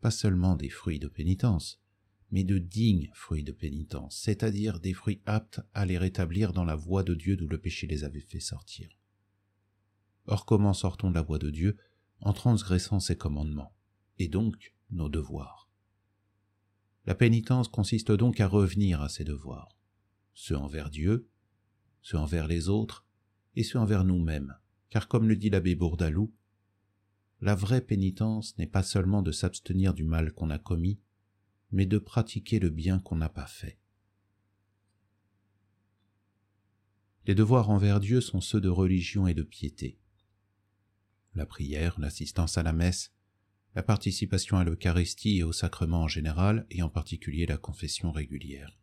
Pas 0.00 0.10
seulement 0.10 0.56
des 0.56 0.68
fruits 0.68 0.98
de 0.98 1.08
pénitence, 1.08 1.80
mais 2.30 2.44
de 2.44 2.58
dignes 2.58 3.10
fruits 3.14 3.44
de 3.44 3.52
pénitence, 3.52 4.18
c'est-à-dire 4.18 4.80
des 4.80 4.94
fruits 4.94 5.22
aptes 5.26 5.60
à 5.74 5.86
les 5.86 5.98
rétablir 5.98 6.52
dans 6.52 6.64
la 6.64 6.74
voie 6.74 7.02
de 7.02 7.14
Dieu 7.14 7.36
d'où 7.36 7.46
le 7.46 7.58
péché 7.58 7.86
les 7.86 8.04
avait 8.04 8.20
fait 8.20 8.40
sortir. 8.40 8.90
Or 10.26 10.44
comment 10.44 10.74
sortons 10.74 11.10
de 11.10 11.14
la 11.14 11.22
voie 11.22 11.38
de 11.38 11.50
Dieu? 11.50 11.76
En 12.20 12.32
transgressant 12.32 12.98
ses 12.98 13.16
commandements, 13.16 13.74
et 14.18 14.28
donc 14.28 14.74
nos 14.90 15.08
devoirs 15.08 15.70
La 17.04 17.14
pénitence 17.14 17.68
consiste 17.68 18.10
donc 18.10 18.40
à 18.40 18.48
revenir 18.48 19.02
à 19.02 19.08
ses 19.08 19.24
devoirs, 19.24 19.76
ceux 20.34 20.56
envers 20.56 20.90
Dieu, 20.90 21.28
ceux 22.02 22.18
envers 22.18 22.48
les 22.48 22.68
autres, 22.68 23.06
et 23.54 23.62
ceux 23.62 23.78
envers 23.78 24.04
nous-mêmes, 24.04 24.56
car 24.90 25.08
comme 25.08 25.28
le 25.28 25.36
dit 25.36 25.50
l'abbé 25.50 25.74
Bourdaloue, 25.74 26.32
la 27.40 27.54
vraie 27.54 27.82
pénitence 27.82 28.56
n'est 28.58 28.66
pas 28.66 28.82
seulement 28.82 29.22
de 29.22 29.30
s'abstenir 29.30 29.92
du 29.92 30.04
mal 30.04 30.32
qu'on 30.32 30.50
a 30.50 30.58
commis, 30.58 30.98
mais 31.76 31.84
de 31.84 31.98
pratiquer 31.98 32.58
le 32.58 32.70
bien 32.70 33.00
qu'on 33.00 33.16
n'a 33.16 33.28
pas 33.28 33.46
fait. 33.46 33.78
Les 37.26 37.34
devoirs 37.34 37.68
envers 37.68 38.00
Dieu 38.00 38.22
sont 38.22 38.40
ceux 38.40 38.62
de 38.62 38.70
religion 38.70 39.26
et 39.26 39.34
de 39.34 39.42
piété. 39.42 39.98
La 41.34 41.44
prière, 41.44 42.00
l'assistance 42.00 42.56
à 42.56 42.62
la 42.62 42.72
messe, 42.72 43.12
la 43.74 43.82
participation 43.82 44.56
à 44.56 44.64
l'Eucharistie 44.64 45.36
et 45.36 45.42
au 45.42 45.52
sacrement 45.52 46.04
en 46.04 46.08
général, 46.08 46.66
et 46.70 46.80
en 46.80 46.88
particulier 46.88 47.44
la 47.44 47.58
confession 47.58 48.10
régulière. 48.10 48.78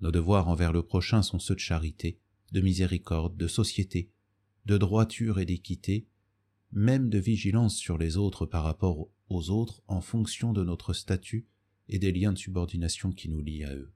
Nos 0.00 0.12
devoirs 0.12 0.46
envers 0.46 0.72
le 0.72 0.84
prochain 0.84 1.20
sont 1.20 1.40
ceux 1.40 1.56
de 1.56 1.60
charité, 1.60 2.20
de 2.52 2.60
miséricorde, 2.60 3.36
de 3.36 3.48
société, 3.48 4.12
de 4.66 4.78
droiture 4.78 5.40
et 5.40 5.46
d'équité, 5.46 6.06
même 6.72 7.08
de 7.08 7.18
vigilance 7.18 7.76
sur 7.76 7.98
les 7.98 8.16
autres 8.16 8.46
par 8.46 8.64
rapport 8.64 9.08
aux 9.28 9.50
autres 9.50 9.82
en 9.86 10.00
fonction 10.00 10.52
de 10.52 10.64
notre 10.64 10.92
statut 10.92 11.48
et 11.88 11.98
des 11.98 12.12
liens 12.12 12.32
de 12.32 12.38
subordination 12.38 13.10
qui 13.12 13.28
nous 13.28 13.40
lient 13.40 13.64
à 13.64 13.74
eux. 13.74 13.92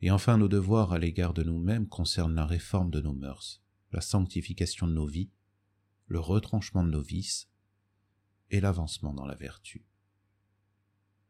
Et 0.00 0.10
enfin, 0.10 0.36
nos 0.36 0.48
devoirs 0.48 0.92
à 0.92 0.98
l'égard 0.98 1.32
de 1.32 1.42
nous-mêmes 1.42 1.88
concernent 1.88 2.34
la 2.34 2.46
réforme 2.46 2.90
de 2.90 3.00
nos 3.00 3.14
mœurs, 3.14 3.62
la 3.92 4.00
sanctification 4.00 4.86
de 4.86 4.92
nos 4.92 5.06
vies, 5.06 5.30
le 6.06 6.20
retranchement 6.20 6.84
de 6.84 6.90
nos 6.90 7.02
vices 7.02 7.48
et 8.50 8.60
l'avancement 8.60 9.14
dans 9.14 9.24
la 9.24 9.34
vertu. 9.34 9.86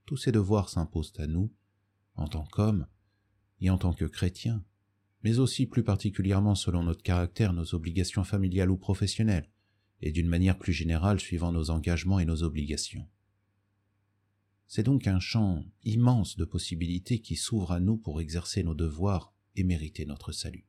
Tous 0.07 0.17
ces 0.17 0.33
devoirs 0.33 0.69
s'imposent 0.69 1.13
à 1.19 1.27
nous, 1.27 1.53
en 2.17 2.29
tant 2.29 2.45
qu'hommes 2.45 2.87
et 3.61 3.71
en 3.71 3.79
tant 3.79 3.93
que 3.93 4.05
chrétiens, 4.05 4.65
mais 5.25 5.39
aussi 5.39 5.67
plus 5.67 5.83
particulièrement 5.83 6.55
selon 6.55 6.85
notre 6.85 7.03
caractère, 7.03 7.55
nos 7.55 7.75
obligations 7.75 8.25
familiales 8.25 8.71
ou 8.71 8.77
professionnelles, 8.77 9.49
et 10.03 10.13
d'une 10.13 10.29
manière 10.29 10.59
plus 10.59 10.75
générale 10.75 11.19
suivant 11.19 11.51
nos 11.51 11.71
engagements 11.71 12.21
et 12.21 12.27
nos 12.27 12.43
obligations. 12.43 13.09
C'est 14.67 14.83
donc 14.83 15.07
un 15.07 15.21
champ 15.21 15.65
immense 15.83 16.37
de 16.37 16.45
possibilités 16.45 17.21
qui 17.21 17.37
s'ouvre 17.37 17.73
à 17.73 17.81
nous 17.81 17.97
pour 17.97 18.21
exercer 18.21 18.63
nos 18.63 18.75
devoirs 18.75 19.33
et 19.57 19.65
mériter 19.65 20.05
notre 20.05 20.33
salut. 20.33 20.67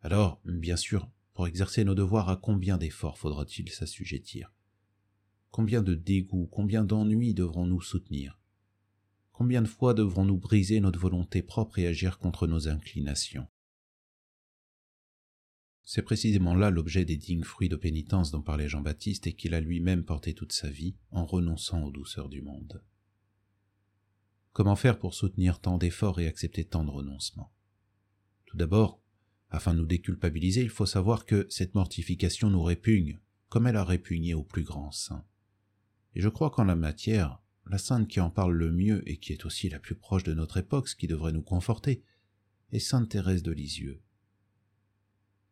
Alors, 0.00 0.40
bien 0.44 0.76
sûr, 0.76 1.10
pour 1.34 1.46
exercer 1.46 1.84
nos 1.84 1.94
devoirs, 1.94 2.30
à 2.30 2.36
combien 2.36 2.78
d'efforts 2.78 3.18
faudra-t-il 3.18 3.68
s'assujettir? 3.70 4.52
Combien 5.50 5.82
de 5.82 5.94
dégoûts, 5.94 6.48
combien 6.50 6.84
d'ennuis 6.84 7.34
devrons-nous 7.34 7.82
soutenir? 7.82 8.38
Combien 9.34 9.62
de 9.62 9.66
fois 9.66 9.94
devrons-nous 9.94 10.38
briser 10.38 10.78
notre 10.78 11.00
volonté 11.00 11.42
propre 11.42 11.80
et 11.80 11.88
agir 11.88 12.18
contre 12.18 12.46
nos 12.46 12.68
inclinations? 12.68 13.48
C'est 15.82 16.02
précisément 16.02 16.54
là 16.54 16.70
l'objet 16.70 17.04
des 17.04 17.16
dignes 17.16 17.42
fruits 17.42 17.68
de 17.68 17.74
pénitence 17.74 18.30
dont 18.30 18.42
parlait 18.42 18.68
Jean-Baptiste 18.68 19.26
et 19.26 19.34
qu'il 19.34 19.54
a 19.54 19.60
lui-même 19.60 20.04
porté 20.04 20.34
toute 20.34 20.52
sa 20.52 20.70
vie 20.70 20.94
en 21.10 21.26
renonçant 21.26 21.82
aux 21.82 21.90
douceurs 21.90 22.28
du 22.28 22.42
monde. 22.42 22.84
Comment 24.52 24.76
faire 24.76 25.00
pour 25.00 25.14
soutenir 25.14 25.58
tant 25.58 25.78
d'efforts 25.78 26.20
et 26.20 26.28
accepter 26.28 26.64
tant 26.64 26.84
de 26.84 26.90
renoncements? 26.90 27.52
Tout 28.46 28.56
d'abord, 28.56 29.02
afin 29.50 29.74
de 29.74 29.80
nous 29.80 29.86
déculpabiliser, 29.86 30.62
il 30.62 30.70
faut 30.70 30.86
savoir 30.86 31.26
que 31.26 31.48
cette 31.50 31.74
mortification 31.74 32.50
nous 32.50 32.62
répugne, 32.62 33.18
comme 33.48 33.66
elle 33.66 33.76
a 33.76 33.84
répugné 33.84 34.32
au 34.32 34.44
plus 34.44 34.62
grand 34.62 34.92
saint. 34.92 35.26
Et 36.14 36.20
je 36.20 36.28
crois 36.28 36.50
qu'en 36.50 36.64
la 36.64 36.76
matière, 36.76 37.42
la 37.66 37.78
sainte 37.78 38.08
qui 38.08 38.20
en 38.20 38.30
parle 38.30 38.54
le 38.54 38.70
mieux 38.70 39.02
et 39.08 39.16
qui 39.16 39.32
est 39.32 39.46
aussi 39.46 39.68
la 39.68 39.78
plus 39.78 39.94
proche 39.94 40.24
de 40.24 40.34
notre 40.34 40.58
époque, 40.58 40.88
ce 40.88 40.96
qui 40.96 41.06
devrait 41.06 41.32
nous 41.32 41.42
conforter, 41.42 42.02
est 42.72 42.78
sainte 42.78 43.08
Thérèse 43.08 43.42
de 43.42 43.52
Lisieux. 43.52 44.02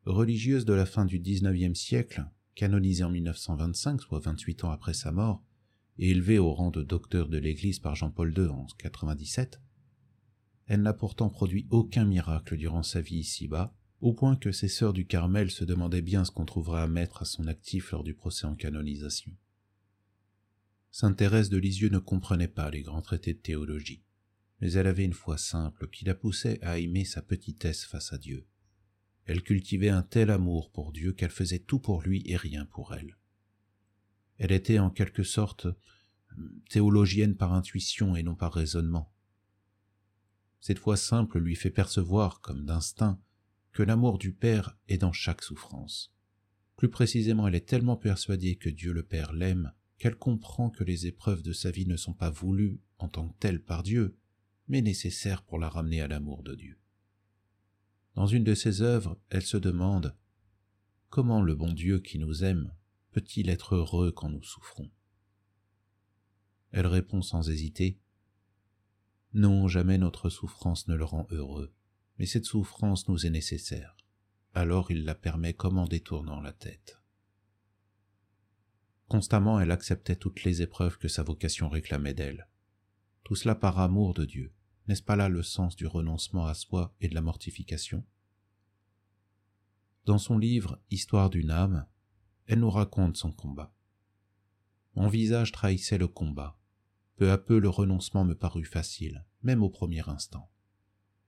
Religieuse 0.04 0.64
de 0.64 0.72
la 0.72 0.86
fin 0.86 1.04
du 1.04 1.20
XIXe 1.20 1.78
siècle, 1.78 2.26
canonisée 2.54 3.04
en 3.04 3.10
1925, 3.10 4.00
soit 4.00 4.18
28 4.18 4.64
ans 4.64 4.70
après 4.70 4.94
sa 4.94 5.12
mort, 5.12 5.42
et 5.98 6.10
élevée 6.10 6.38
au 6.38 6.52
rang 6.52 6.70
de 6.70 6.82
docteur 6.82 7.28
de 7.28 7.38
l'Église 7.38 7.78
par 7.78 7.94
Jean-Paul 7.94 8.36
II 8.36 8.48
en 8.48 8.66
97, 8.78 9.60
elle 10.66 10.82
n'a 10.82 10.92
pourtant 10.92 11.28
produit 11.28 11.66
aucun 11.70 12.04
miracle 12.04 12.56
durant 12.56 12.82
sa 12.82 13.00
vie 13.00 13.18
ici-bas, 13.18 13.74
au 14.00 14.12
point 14.12 14.36
que 14.36 14.52
ses 14.52 14.68
sœurs 14.68 14.92
du 14.92 15.06
Carmel 15.06 15.50
se 15.50 15.64
demandaient 15.64 16.02
bien 16.02 16.24
ce 16.24 16.30
qu'on 16.30 16.44
trouverait 16.44 16.82
à 16.82 16.88
mettre 16.88 17.22
à 17.22 17.24
son 17.24 17.46
actif 17.46 17.92
lors 17.92 18.02
du 18.02 18.14
procès 18.14 18.46
en 18.46 18.54
canonisation. 18.54 19.32
Sainte 20.94 21.16
Thérèse 21.16 21.48
de 21.48 21.56
Lisieux 21.56 21.88
ne 21.88 21.98
comprenait 21.98 22.48
pas 22.48 22.70
les 22.70 22.82
grands 22.82 23.00
traités 23.00 23.32
de 23.32 23.38
théologie, 23.38 24.04
mais 24.60 24.72
elle 24.72 24.86
avait 24.86 25.06
une 25.06 25.14
foi 25.14 25.38
simple 25.38 25.88
qui 25.88 26.04
la 26.04 26.14
poussait 26.14 26.62
à 26.62 26.78
aimer 26.78 27.06
sa 27.06 27.22
petitesse 27.22 27.86
face 27.86 28.12
à 28.12 28.18
Dieu. 28.18 28.46
Elle 29.24 29.42
cultivait 29.42 29.88
un 29.88 30.02
tel 30.02 30.30
amour 30.30 30.70
pour 30.70 30.92
Dieu 30.92 31.14
qu'elle 31.14 31.30
faisait 31.30 31.60
tout 31.60 31.78
pour 31.78 32.02
lui 32.02 32.22
et 32.26 32.36
rien 32.36 32.66
pour 32.66 32.92
elle. 32.92 33.16
Elle 34.36 34.52
était 34.52 34.80
en 34.80 34.90
quelque 34.90 35.22
sorte 35.22 35.66
théologienne 36.68 37.36
par 37.36 37.54
intuition 37.54 38.14
et 38.14 38.22
non 38.22 38.34
par 38.34 38.52
raisonnement. 38.52 39.10
Cette 40.60 40.78
foi 40.78 40.98
simple 40.98 41.38
lui 41.38 41.56
fait 41.56 41.70
percevoir, 41.70 42.42
comme 42.42 42.66
d'instinct, 42.66 43.18
que 43.72 43.82
l'amour 43.82 44.18
du 44.18 44.34
Père 44.34 44.76
est 44.88 44.98
dans 44.98 45.12
chaque 45.12 45.42
souffrance. 45.42 46.14
Plus 46.76 46.90
précisément, 46.90 47.48
elle 47.48 47.54
est 47.54 47.66
tellement 47.66 47.96
persuadée 47.96 48.56
que 48.56 48.68
Dieu 48.68 48.92
le 48.92 49.02
Père 49.02 49.32
l'aime 49.32 49.72
qu'elle 50.02 50.16
comprend 50.16 50.68
que 50.68 50.82
les 50.82 51.06
épreuves 51.06 51.42
de 51.42 51.52
sa 51.52 51.70
vie 51.70 51.86
ne 51.86 51.96
sont 51.96 52.12
pas 52.12 52.28
voulues 52.28 52.80
en 52.98 53.08
tant 53.08 53.28
que 53.28 53.38
telles 53.38 53.62
par 53.62 53.84
Dieu, 53.84 54.18
mais 54.66 54.82
nécessaires 54.82 55.44
pour 55.44 55.60
la 55.60 55.68
ramener 55.68 56.00
à 56.00 56.08
l'amour 56.08 56.42
de 56.42 56.56
Dieu. 56.56 56.76
Dans 58.16 58.26
une 58.26 58.42
de 58.42 58.56
ses 58.56 58.82
œuvres, 58.82 59.16
elle 59.30 59.44
se 59.44 59.56
demande 59.56 60.16
Comment 61.08 61.40
le 61.40 61.54
bon 61.54 61.72
Dieu 61.72 62.00
qui 62.00 62.18
nous 62.18 62.42
aime 62.42 62.74
peut-il 63.12 63.48
être 63.48 63.76
heureux 63.76 64.10
quand 64.10 64.28
nous 64.28 64.42
souffrons? 64.42 64.90
Elle 66.72 66.88
répond 66.88 67.22
sans 67.22 67.48
hésiter 67.48 68.00
Non, 69.34 69.68
jamais 69.68 69.98
notre 69.98 70.30
souffrance 70.30 70.88
ne 70.88 70.96
le 70.96 71.04
rend 71.04 71.28
heureux, 71.30 71.72
mais 72.18 72.26
cette 72.26 72.46
souffrance 72.46 73.06
nous 73.06 73.24
est 73.24 73.30
nécessaire. 73.30 73.96
Alors 74.52 74.90
il 74.90 75.04
la 75.04 75.14
permet 75.14 75.54
comme 75.54 75.78
en 75.78 75.86
détournant 75.86 76.40
la 76.40 76.52
tête. 76.52 77.01
Constamment 79.12 79.60
elle 79.60 79.72
acceptait 79.72 80.16
toutes 80.16 80.42
les 80.42 80.62
épreuves 80.62 80.96
que 80.96 81.06
sa 81.06 81.22
vocation 81.22 81.68
réclamait 81.68 82.14
d'elle. 82.14 82.48
Tout 83.24 83.34
cela 83.34 83.54
par 83.54 83.78
amour 83.78 84.14
de 84.14 84.24
Dieu. 84.24 84.54
N'est-ce 84.88 85.02
pas 85.02 85.16
là 85.16 85.28
le 85.28 85.42
sens 85.42 85.76
du 85.76 85.86
renoncement 85.86 86.46
à 86.46 86.54
soi 86.54 86.96
et 87.02 87.08
de 87.08 87.14
la 87.14 87.20
mortification? 87.20 88.06
Dans 90.06 90.16
son 90.16 90.38
livre 90.38 90.80
Histoire 90.90 91.28
d'une 91.28 91.50
âme, 91.50 91.86
elle 92.46 92.60
nous 92.60 92.70
raconte 92.70 93.18
son 93.18 93.32
combat. 93.32 93.74
Mon 94.94 95.08
visage 95.08 95.52
trahissait 95.52 95.98
le 95.98 96.08
combat. 96.08 96.58
Peu 97.16 97.30
à 97.30 97.36
peu 97.36 97.58
le 97.58 97.68
renoncement 97.68 98.24
me 98.24 98.34
parut 98.34 98.64
facile, 98.64 99.26
même 99.42 99.62
au 99.62 99.68
premier 99.68 100.08
instant. 100.08 100.50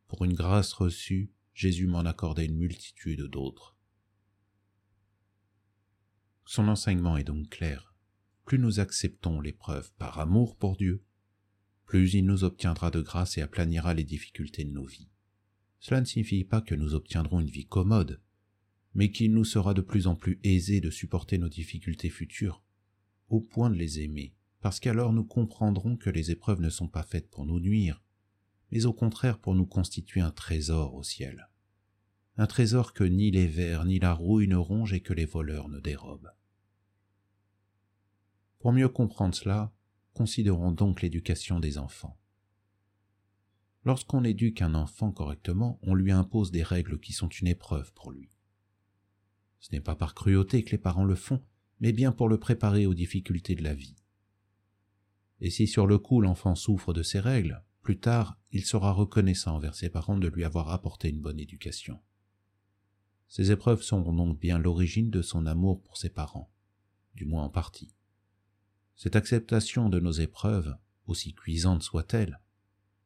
Pour 0.08 0.24
une 0.24 0.32
grâce 0.32 0.72
reçue, 0.72 1.34
Jésus 1.52 1.86
m'en 1.86 2.06
accordait 2.06 2.46
une 2.46 2.56
multitude 2.56 3.24
d'autres. 3.24 3.73
Son 6.44 6.68
enseignement 6.68 7.16
est 7.16 7.24
donc 7.24 7.48
clair. 7.48 7.94
Plus 8.44 8.58
nous 8.58 8.78
acceptons 8.78 9.40
l'épreuve 9.40 9.92
par 9.98 10.18
amour 10.18 10.56
pour 10.56 10.76
Dieu, 10.76 11.02
plus 11.86 12.14
il 12.14 12.26
nous 12.26 12.44
obtiendra 12.44 12.90
de 12.90 13.00
grâce 13.00 13.38
et 13.38 13.42
aplanira 13.42 13.94
les 13.94 14.04
difficultés 14.04 14.64
de 14.64 14.70
nos 14.70 14.84
vies. 14.84 15.08
Cela 15.80 16.00
ne 16.00 16.06
signifie 16.06 16.44
pas 16.44 16.60
que 16.60 16.74
nous 16.74 16.94
obtiendrons 16.94 17.40
une 17.40 17.50
vie 17.50 17.66
commode, 17.66 18.20
mais 18.94 19.10
qu'il 19.10 19.32
nous 19.32 19.44
sera 19.44 19.74
de 19.74 19.80
plus 19.80 20.06
en 20.06 20.16
plus 20.16 20.38
aisé 20.44 20.80
de 20.80 20.90
supporter 20.90 21.38
nos 21.38 21.48
difficultés 21.48 22.10
futures, 22.10 22.62
au 23.28 23.40
point 23.40 23.70
de 23.70 23.76
les 23.76 24.00
aimer, 24.00 24.34
parce 24.60 24.80
qu'alors 24.80 25.12
nous 25.12 25.24
comprendrons 25.24 25.96
que 25.96 26.10
les 26.10 26.30
épreuves 26.30 26.60
ne 26.60 26.70
sont 26.70 26.88
pas 26.88 27.02
faites 27.02 27.30
pour 27.30 27.46
nous 27.46 27.60
nuire, 27.60 28.02
mais 28.70 28.86
au 28.86 28.92
contraire 28.92 29.38
pour 29.38 29.54
nous 29.54 29.66
constituer 29.66 30.20
un 30.20 30.30
trésor 30.30 30.94
au 30.94 31.02
ciel 31.02 31.48
un 32.36 32.46
trésor 32.46 32.92
que 32.92 33.04
ni 33.04 33.30
les 33.30 33.46
vers 33.46 33.84
ni 33.84 33.98
la 33.98 34.12
rouille 34.12 34.48
ne 34.48 34.56
rongent 34.56 34.92
et 34.92 35.00
que 35.00 35.12
les 35.12 35.24
voleurs 35.24 35.68
ne 35.68 35.78
dérobent. 35.78 36.32
Pour 38.58 38.72
mieux 38.72 38.88
comprendre 38.88 39.34
cela, 39.34 39.72
considérons 40.14 40.72
donc 40.72 41.02
l'éducation 41.02 41.60
des 41.60 41.78
enfants. 41.78 42.18
Lorsqu'on 43.84 44.24
éduque 44.24 44.62
un 44.62 44.74
enfant 44.74 45.12
correctement, 45.12 45.78
on 45.82 45.94
lui 45.94 46.10
impose 46.10 46.50
des 46.50 46.62
règles 46.62 46.98
qui 46.98 47.12
sont 47.12 47.28
une 47.28 47.48
épreuve 47.48 47.92
pour 47.92 48.10
lui. 48.10 48.30
Ce 49.60 49.68
n'est 49.72 49.80
pas 49.80 49.94
par 49.94 50.14
cruauté 50.14 50.64
que 50.64 50.70
les 50.70 50.78
parents 50.78 51.04
le 51.04 51.14
font, 51.14 51.42
mais 51.80 51.92
bien 51.92 52.10
pour 52.10 52.28
le 52.28 52.38
préparer 52.38 52.86
aux 52.86 52.94
difficultés 52.94 53.54
de 53.54 53.62
la 53.62 53.74
vie. 53.74 53.96
Et 55.40 55.50
si 55.50 55.66
sur 55.66 55.86
le 55.86 55.98
coup 55.98 56.20
l'enfant 56.20 56.54
souffre 56.54 56.94
de 56.94 57.02
ces 57.02 57.20
règles, 57.20 57.62
plus 57.82 58.00
tard 58.00 58.38
il 58.50 58.64
sera 58.64 58.92
reconnaissant 58.92 59.56
envers 59.56 59.74
ses 59.74 59.90
parents 59.90 60.16
de 60.16 60.28
lui 60.28 60.44
avoir 60.44 60.70
apporté 60.70 61.10
une 61.10 61.20
bonne 61.20 61.38
éducation. 61.38 62.00
Ces 63.34 63.50
épreuves 63.50 63.82
sont 63.82 64.00
donc 64.12 64.38
bien 64.38 64.60
l'origine 64.60 65.10
de 65.10 65.20
son 65.20 65.46
amour 65.46 65.82
pour 65.82 65.96
ses 65.96 66.08
parents, 66.08 66.52
du 67.16 67.24
moins 67.24 67.42
en 67.42 67.48
partie. 67.48 67.92
Cette 68.94 69.16
acceptation 69.16 69.88
de 69.88 69.98
nos 69.98 70.12
épreuves, 70.12 70.76
aussi 71.08 71.34
cuisante 71.34 71.82
soit-elle, 71.82 72.38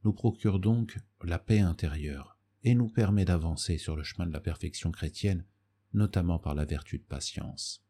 nous 0.05 0.13
procure 0.13 0.59
donc 0.59 0.99
la 1.25 1.39
paix 1.39 1.61
intérieure 1.61 2.37
et 2.63 2.75
nous 2.75 2.91
permet 2.91 3.25
d'avancer 3.25 3.79
sur 3.79 3.97
le 3.97 4.03
chemin 4.03 4.27
de 4.27 4.33
la 4.35 4.41
perfection 4.41 4.91
chrétienne, 4.91 5.47
notamment 5.95 6.39
par 6.39 6.55
la 6.55 6.67
vertu 6.67 6.99
de 6.99 7.05
patience. 7.05 7.83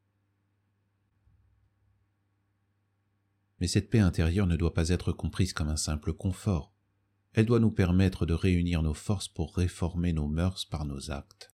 Mais 3.59 3.67
cette 3.67 3.91
paix 3.91 3.99
intérieure 3.99 4.47
ne 4.47 4.55
doit 4.55 4.75
pas 4.75 4.91
être 4.91 5.11
comprise 5.11 5.53
comme 5.53 5.71
un 5.71 5.77
simple 5.77 6.13
confort. 6.13 6.73
Elle 7.33 7.47
doit 7.47 7.59
nous 7.59 7.73
permettre 7.73 8.27
de 8.27 8.35
réunir 8.35 8.85
nos 8.85 8.95
forces 8.95 9.27
pour 9.27 9.57
réformer 9.57 10.13
nos 10.13 10.29
mœurs 10.29 10.65
par 10.67 10.85
nos 10.85 11.11
actes. 11.11 11.53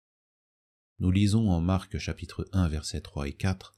Nous 1.01 1.11
lisons 1.11 1.49
en 1.49 1.61
Marc 1.61 1.97
chapitre 1.97 2.49
1 2.51 2.67
versets 2.67 2.99
3 2.99 3.29
et 3.29 3.33
4 3.33 3.73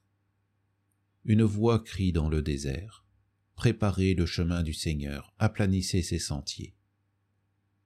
Une 1.26 1.44
voix 1.44 1.78
crie 1.78 2.12
dans 2.12 2.30
le 2.30 2.42
désert 2.42 3.06
Préparez 3.54 4.16
le 4.16 4.26
chemin 4.26 4.64
du 4.64 4.74
Seigneur, 4.74 5.32
aplanissez 5.38 6.02
ses 6.02 6.18
sentiers. 6.18 6.74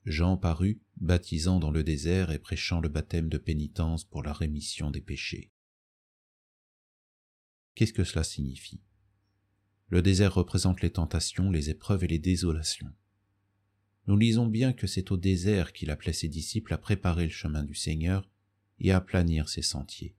Jean 0.06 0.38
parut, 0.38 0.80
baptisant 0.96 1.60
dans 1.60 1.72
le 1.72 1.84
désert 1.84 2.32
et 2.32 2.40
prêchant 2.40 2.80
le 2.80 2.88
baptême 2.88 3.28
de 3.28 3.38
pénitence 3.38 4.06
pour 4.06 4.24
la 4.24 4.32
rémission 4.32 4.90
des 4.90 5.02
péchés. 5.02 5.52
Qu'est-ce 7.74 7.92
que 7.92 8.06
cela 8.06 8.24
signifie? 8.24 8.80
Le 9.90 10.02
désert 10.02 10.34
représente 10.34 10.80
les 10.80 10.92
tentations, 10.92 11.52
les 11.52 11.70
épreuves 11.70 12.06
et 12.06 12.08
les 12.08 12.20
désolations. 12.20 12.94
Nous 14.08 14.16
lisons 14.16 14.48
bien 14.48 14.72
que 14.72 14.88
c'est 14.88 15.12
au 15.12 15.18
désert 15.18 15.74
qu'il 15.74 15.92
appelait 15.92 16.14
ses 16.14 16.30
disciples 16.30 16.74
à 16.74 16.78
préparer 16.78 17.26
le 17.26 17.32
chemin 17.32 17.64
du 17.64 17.76
Seigneur 17.76 18.30
et 18.80 18.92
à 18.92 19.02
planir 19.02 19.50
ses 19.50 19.62
sentiers. 19.62 20.16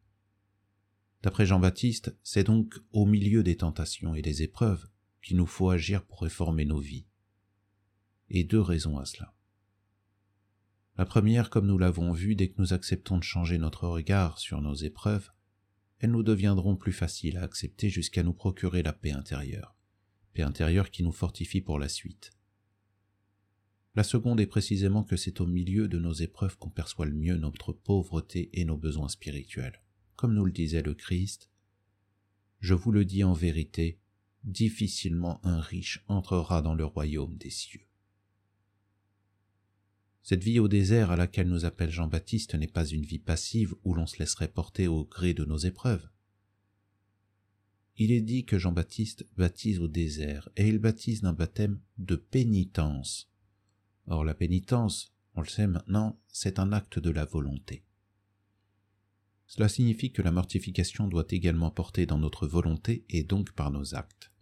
D'après 1.23 1.47
Jean-Baptiste, 1.47 2.17
c'est 2.23 2.45
donc 2.45 2.75
au 2.93 3.05
milieu 3.05 3.43
des 3.43 3.57
tentations 3.57 4.15
et 4.15 4.23
des 4.23 4.43
épreuves 4.43 4.87
qu'il 5.23 5.37
nous 5.37 5.47
faut 5.47 5.71
agir 5.71 6.05
pour 6.05 6.23
réformer 6.23 6.65
nos 6.65 6.79
vies. 6.79 7.07
Et 8.29 8.45
deux 8.45 8.61
raisons 8.61 8.99
à 8.99 9.05
cela. 9.05 9.35
La 10.99 11.05
première, 11.05 11.51
comme 11.51 11.67
nous 11.67 11.79
l'avons 11.79 12.13
vu, 12.13 12.37
dès 12.37 12.49
que 12.49 12.61
nous 12.61 12.73
acceptons 12.73 13.19
de 13.19 13.23
changer 13.23 13.59
notre 13.59 13.89
regard 13.89 14.39
sur 14.39 14.63
nos 14.63 14.75
épreuves, 14.75 15.31
elles 15.99 16.11
nous 16.11 16.23
deviendront 16.23 16.77
plus 16.77 16.93
faciles 16.93 17.39
à 17.39 17.43
accepter 17.43 17.91
jusqu'à 17.91 18.23
nous 18.23 18.33
procurer 18.33 18.83
la 18.83 18.93
paix 18.93 19.13
intérieure, 19.13 19.75
paix 20.33 20.43
intérieure 20.43 20.91
qui 20.91 21.03
nous 21.03 21.13
fortifie 21.13 21.61
pour 21.61 21.79
la 21.79 21.89
suite. 21.89 22.36
La 23.97 24.05
seconde 24.05 24.41
est 24.41 24.47
précisément 24.47 25.05
que 25.05 25.17
c'est 25.17 25.41
au 25.41 25.47
milieu 25.47 25.89
de 25.89 25.99
nos 25.99 26.13
épreuves 26.13 26.59
qu'on 26.59 26.69
perçoit 26.69 27.07
le 27.07 27.15
mieux 27.15 27.39
notre 27.39 27.73
pauvreté 27.73 28.51
et 28.53 28.67
nos 28.67 28.77
besoins 28.77 29.09
spirituels. 29.09 29.83
Comme 30.17 30.35
nous 30.35 30.45
le 30.45 30.53
disait 30.53 30.83
le 30.83 30.93
Christ, 30.93 31.49
je 32.61 32.75
vous 32.75 32.93
le 32.93 33.07
dis 33.07 33.25
en 33.25 33.33
vérité, 33.33 33.99
difficilement 34.45 35.41
un 35.47 35.61
riche 35.61 36.05
entrera 36.09 36.61
dans 36.61 36.75
le 36.75 36.85
royaume 36.85 37.39
des 37.39 37.49
cieux. 37.49 37.87
Cette 40.23 40.45
vie 40.45 40.59
au 40.59 40.69
désert 40.69 41.11
à 41.11 41.17
laquelle 41.17 41.49
nous 41.49 41.65
appelle 41.65 41.91
Jean-Baptiste 41.91 42.55
n'est 42.55 42.67
pas 42.67 42.85
une 42.85 43.07
vie 43.07 43.19
passive 43.19 43.75
où 43.83 43.95
l'on 43.95 44.07
se 44.07 44.19
laisserait 44.19 44.53
porter 44.53 44.89
au 44.89 45.07
gré 45.07 45.33
de 45.33 45.47
nos 45.47 45.59
épreuves. 45.59 46.07
Il 47.97 48.13
est 48.13 48.21
dit 48.21 48.45
que 48.45 48.59
Jean-Baptiste 48.59 49.27
baptise 49.39 49.79
au 49.79 49.89
désert, 49.89 50.51
et 50.57 50.69
il 50.69 50.81
baptise 50.81 51.23
d'un 51.23 51.33
baptême 51.33 51.81
de 51.97 52.17
pénitence, 52.17 53.31
Or 54.07 54.25
la 54.25 54.35
pénitence, 54.35 55.13
on 55.35 55.41
le 55.41 55.49
sait 55.49 55.67
maintenant, 55.67 56.21
c'est 56.29 56.59
un 56.59 56.73
acte 56.73 56.99
de 56.99 57.11
la 57.11 57.25
volonté. 57.25 57.85
Cela 59.47 59.69
signifie 59.69 60.13
que 60.13 60.23
la 60.23 60.33
mortification 60.33 61.07
doit 61.09 61.27
également 61.31 61.71
porter 61.71 62.07
dans 62.07 62.19
notre 62.19 62.47
volonté 62.47 63.05
et 63.09 63.23
donc 63.23 63.53
par 63.53 63.71
nos 63.71 63.95
actes. 63.95 64.33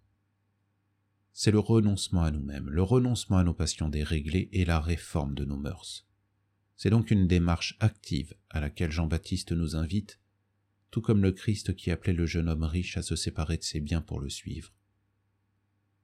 C'est 1.33 1.50
le 1.50 1.59
renoncement 1.59 2.22
à 2.22 2.31
nous-mêmes, 2.31 2.70
le 2.70 2.83
renoncement 2.83 3.38
à 3.38 3.44
nos 3.44 3.55
passions 3.55 3.88
déréglées 3.88 4.48
et 4.53 4.64
la 4.64 4.81
réforme 4.81 5.35
de 5.35 5.44
nos 5.44 5.57
mœurs. 5.57 6.07
C'est 6.77 6.90
donc 6.90 7.11
une 7.11 7.27
démarche 7.27 7.77
active 7.81 8.35
à 8.50 8.61
laquelle 8.61 8.92
Jean-Baptiste 8.92 9.53
nous 9.53 9.77
invite, 9.77 10.20
tout 10.90 11.00
comme 11.00 11.22
le 11.22 11.33
Christ 11.33 11.74
qui 11.74 11.90
appelait 11.90 12.12
le 12.12 12.27
jeune 12.27 12.48
homme 12.48 12.62
riche 12.62 12.96
à 12.96 13.03
se 13.03 13.16
séparer 13.16 13.57
de 13.57 13.62
ses 13.62 13.81
biens 13.81 14.00
pour 14.00 14.20
le 14.20 14.29
suivre. 14.29 14.72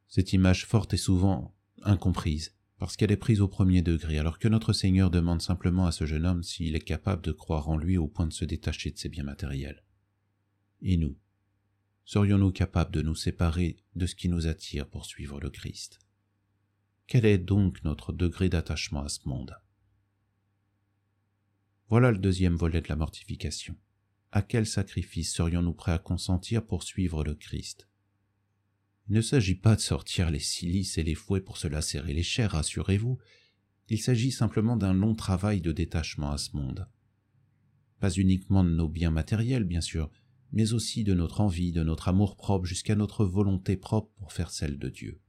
Cette 0.08 0.32
image 0.32 0.66
forte 0.66 0.94
est 0.94 0.98
souvent 0.98 1.54
incomprise, 1.82 2.54
parce 2.80 2.96
qu'elle 2.96 3.12
est 3.12 3.16
prise 3.18 3.42
au 3.42 3.46
premier 3.46 3.82
degré, 3.82 4.18
alors 4.18 4.38
que 4.38 4.48
notre 4.48 4.72
Seigneur 4.72 5.10
demande 5.10 5.42
simplement 5.42 5.84
à 5.84 5.92
ce 5.92 6.06
jeune 6.06 6.24
homme 6.24 6.42
s'il 6.42 6.74
est 6.74 6.80
capable 6.80 7.20
de 7.20 7.30
croire 7.30 7.68
en 7.68 7.76
lui 7.76 7.98
au 7.98 8.08
point 8.08 8.26
de 8.26 8.32
se 8.32 8.46
détacher 8.46 8.90
de 8.90 8.96
ses 8.96 9.10
biens 9.10 9.22
matériels. 9.22 9.84
Et 10.80 10.96
nous 10.96 11.14
Serions-nous 12.06 12.52
capables 12.52 12.90
de 12.90 13.02
nous 13.02 13.14
séparer 13.14 13.76
de 13.96 14.06
ce 14.06 14.14
qui 14.14 14.30
nous 14.30 14.46
attire 14.46 14.88
pour 14.88 15.04
suivre 15.04 15.40
le 15.40 15.50
Christ? 15.50 16.00
Quel 17.06 17.26
est 17.26 17.36
donc 17.36 17.84
notre 17.84 18.14
degré 18.14 18.48
d'attachement 18.48 19.02
à 19.02 19.10
ce 19.10 19.28
monde? 19.28 19.54
Voilà 21.90 22.10
le 22.12 22.18
deuxième 22.18 22.56
volet 22.56 22.80
de 22.80 22.88
la 22.88 22.96
mortification. 22.96 23.76
À 24.32 24.40
quel 24.40 24.66
sacrifice 24.66 25.34
serions-nous 25.34 25.74
prêts 25.74 25.92
à 25.92 25.98
consentir 25.98 26.64
pour 26.64 26.82
suivre 26.82 27.24
le 27.24 27.34
Christ? 27.34 27.89
Il 29.10 29.14
ne 29.14 29.22
s'agit 29.22 29.56
pas 29.56 29.74
de 29.74 29.80
sortir 29.80 30.30
les 30.30 30.38
silices 30.38 30.96
et 30.96 31.02
les 31.02 31.16
fouets 31.16 31.40
pour 31.40 31.56
se 31.56 31.66
lacérer 31.66 32.14
les 32.14 32.22
chairs, 32.22 32.52
rassurez-vous. 32.52 33.18
Il 33.88 34.00
s'agit 34.00 34.30
simplement 34.30 34.76
d'un 34.76 34.94
long 34.94 35.16
travail 35.16 35.60
de 35.60 35.72
détachement 35.72 36.30
à 36.30 36.38
ce 36.38 36.56
monde. 36.56 36.86
Pas 37.98 38.12
uniquement 38.12 38.62
de 38.62 38.70
nos 38.70 38.88
biens 38.88 39.10
matériels, 39.10 39.64
bien 39.64 39.80
sûr, 39.80 40.12
mais 40.52 40.74
aussi 40.74 41.02
de 41.02 41.12
notre 41.12 41.40
envie, 41.40 41.72
de 41.72 41.82
notre 41.82 42.06
amour 42.06 42.36
propre 42.36 42.66
jusqu'à 42.66 42.94
notre 42.94 43.24
volonté 43.24 43.76
propre 43.76 44.12
pour 44.16 44.32
faire 44.32 44.52
celle 44.52 44.78
de 44.78 44.88
Dieu. 44.88 45.20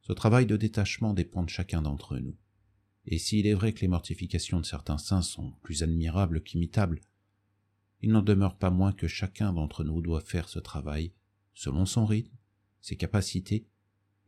Ce 0.00 0.14
travail 0.14 0.46
de 0.46 0.56
détachement 0.56 1.12
dépend 1.12 1.42
de 1.42 1.50
chacun 1.50 1.82
d'entre 1.82 2.16
nous. 2.16 2.38
Et 3.04 3.18
s'il 3.18 3.46
est 3.46 3.52
vrai 3.52 3.74
que 3.74 3.82
les 3.82 3.88
mortifications 3.88 4.58
de 4.58 4.64
certains 4.64 4.96
saints 4.96 5.20
sont 5.20 5.52
plus 5.60 5.82
admirables 5.82 6.42
qu'imitables, 6.42 7.02
il 8.00 8.10
n'en 8.10 8.22
demeure 8.22 8.56
pas 8.56 8.70
moins 8.70 8.94
que 8.94 9.06
chacun 9.06 9.52
d'entre 9.52 9.84
nous 9.84 10.00
doit 10.00 10.22
faire 10.22 10.48
ce 10.48 10.58
travail 10.58 11.12
selon 11.52 11.84
son 11.84 12.06
rythme, 12.06 12.37
ses 12.80 12.96
capacités, 12.96 13.66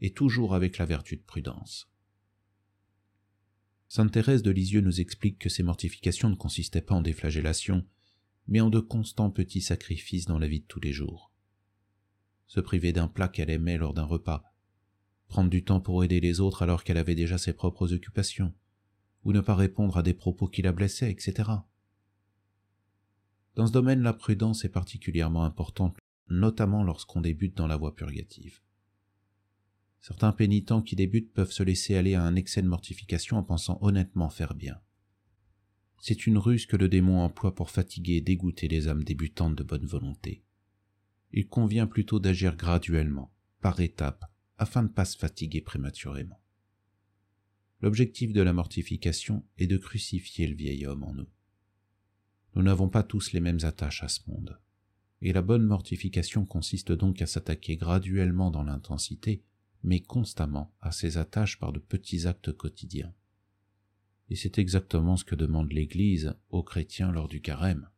et 0.00 0.12
toujours 0.12 0.54
avec 0.54 0.78
la 0.78 0.86
vertu 0.86 1.16
de 1.16 1.22
prudence. 1.22 1.90
Sainte 3.88 4.12
Thérèse 4.12 4.42
de 4.42 4.50
Lisieux 4.50 4.80
nous 4.80 5.00
explique 5.00 5.38
que 5.38 5.48
ces 5.48 5.62
mortifications 5.62 6.30
ne 6.30 6.36
consistaient 6.36 6.80
pas 6.80 6.94
en 6.94 7.02
des 7.02 7.12
flagellations, 7.12 7.84
mais 8.46 8.60
en 8.60 8.70
de 8.70 8.80
constants 8.80 9.30
petits 9.30 9.60
sacrifices 9.60 10.26
dans 10.26 10.38
la 10.38 10.46
vie 10.46 10.60
de 10.60 10.66
tous 10.66 10.80
les 10.80 10.92
jours. 10.92 11.32
Se 12.46 12.60
priver 12.60 12.92
d'un 12.92 13.08
plat 13.08 13.28
qu'elle 13.28 13.50
aimait 13.50 13.78
lors 13.78 13.94
d'un 13.94 14.04
repas, 14.04 14.44
prendre 15.28 15.50
du 15.50 15.64
temps 15.64 15.80
pour 15.80 16.02
aider 16.04 16.20
les 16.20 16.40
autres 16.40 16.62
alors 16.62 16.84
qu'elle 16.84 16.98
avait 16.98 17.14
déjà 17.14 17.38
ses 17.38 17.52
propres 17.52 17.92
occupations, 17.92 18.54
ou 19.24 19.32
ne 19.32 19.40
pas 19.40 19.54
répondre 19.54 19.96
à 19.96 20.02
des 20.02 20.14
propos 20.14 20.48
qui 20.48 20.62
la 20.62 20.72
blessaient, 20.72 21.10
etc. 21.10 21.50
Dans 23.54 23.66
ce 23.66 23.72
domaine, 23.72 24.02
la 24.02 24.12
prudence 24.12 24.64
est 24.64 24.70
particulièrement 24.70 25.44
importante 25.44 25.96
notamment 26.30 26.82
lorsqu'on 26.82 27.20
débute 27.20 27.56
dans 27.56 27.66
la 27.66 27.76
voie 27.76 27.94
purgative. 27.94 28.60
Certains 30.00 30.32
pénitents 30.32 30.80
qui 30.80 30.96
débutent 30.96 31.32
peuvent 31.32 31.52
se 31.52 31.62
laisser 31.62 31.94
aller 31.94 32.14
à 32.14 32.22
un 32.22 32.36
excès 32.36 32.62
de 32.62 32.68
mortification 32.68 33.36
en 33.36 33.42
pensant 33.42 33.78
honnêtement 33.82 34.30
faire 34.30 34.54
bien. 34.54 34.80
C'est 36.00 36.26
une 36.26 36.38
ruse 36.38 36.64
que 36.64 36.76
le 36.76 36.88
démon 36.88 37.20
emploie 37.20 37.54
pour 37.54 37.70
fatiguer 37.70 38.14
et 38.14 38.20
dégoûter 38.22 38.68
les 38.68 38.88
âmes 38.88 39.04
débutantes 39.04 39.56
de 39.56 39.62
bonne 39.62 39.84
volonté. 39.84 40.42
Il 41.32 41.46
convient 41.46 41.86
plutôt 41.86 42.18
d'agir 42.18 42.56
graduellement, 42.56 43.34
par 43.60 43.78
étapes, 43.80 44.24
afin 44.56 44.82
de 44.82 44.88
ne 44.88 44.94
pas 44.94 45.04
se 45.04 45.18
fatiguer 45.18 45.60
prématurément. 45.60 46.40
L'objectif 47.82 48.32
de 48.32 48.40
la 48.40 48.54
mortification 48.54 49.44
est 49.58 49.66
de 49.66 49.76
crucifier 49.76 50.46
le 50.46 50.56
vieil 50.56 50.86
homme 50.86 51.04
en 51.04 51.12
nous. 51.12 51.28
Nous 52.54 52.62
n'avons 52.62 52.88
pas 52.88 53.02
tous 53.02 53.32
les 53.32 53.40
mêmes 53.40 53.60
attaches 53.62 54.02
à 54.02 54.08
ce 54.08 54.20
monde 54.26 54.58
et 55.22 55.32
la 55.32 55.42
bonne 55.42 55.64
mortification 55.64 56.44
consiste 56.44 56.92
donc 56.92 57.20
à 57.20 57.26
s'attaquer 57.26 57.76
graduellement 57.76 58.50
dans 58.50 58.62
l'intensité, 58.62 59.42
mais 59.82 60.00
constamment 60.00 60.74
à 60.80 60.92
ses 60.92 61.18
attaches 61.18 61.58
par 61.58 61.72
de 61.72 61.78
petits 61.78 62.26
actes 62.26 62.52
quotidiens. 62.52 63.12
Et 64.28 64.36
c'est 64.36 64.58
exactement 64.58 65.16
ce 65.16 65.24
que 65.24 65.34
demande 65.34 65.72
l'Église 65.72 66.34
aux 66.50 66.62
chrétiens 66.62 67.12
lors 67.12 67.28
du 67.28 67.40
carême. 67.40 67.88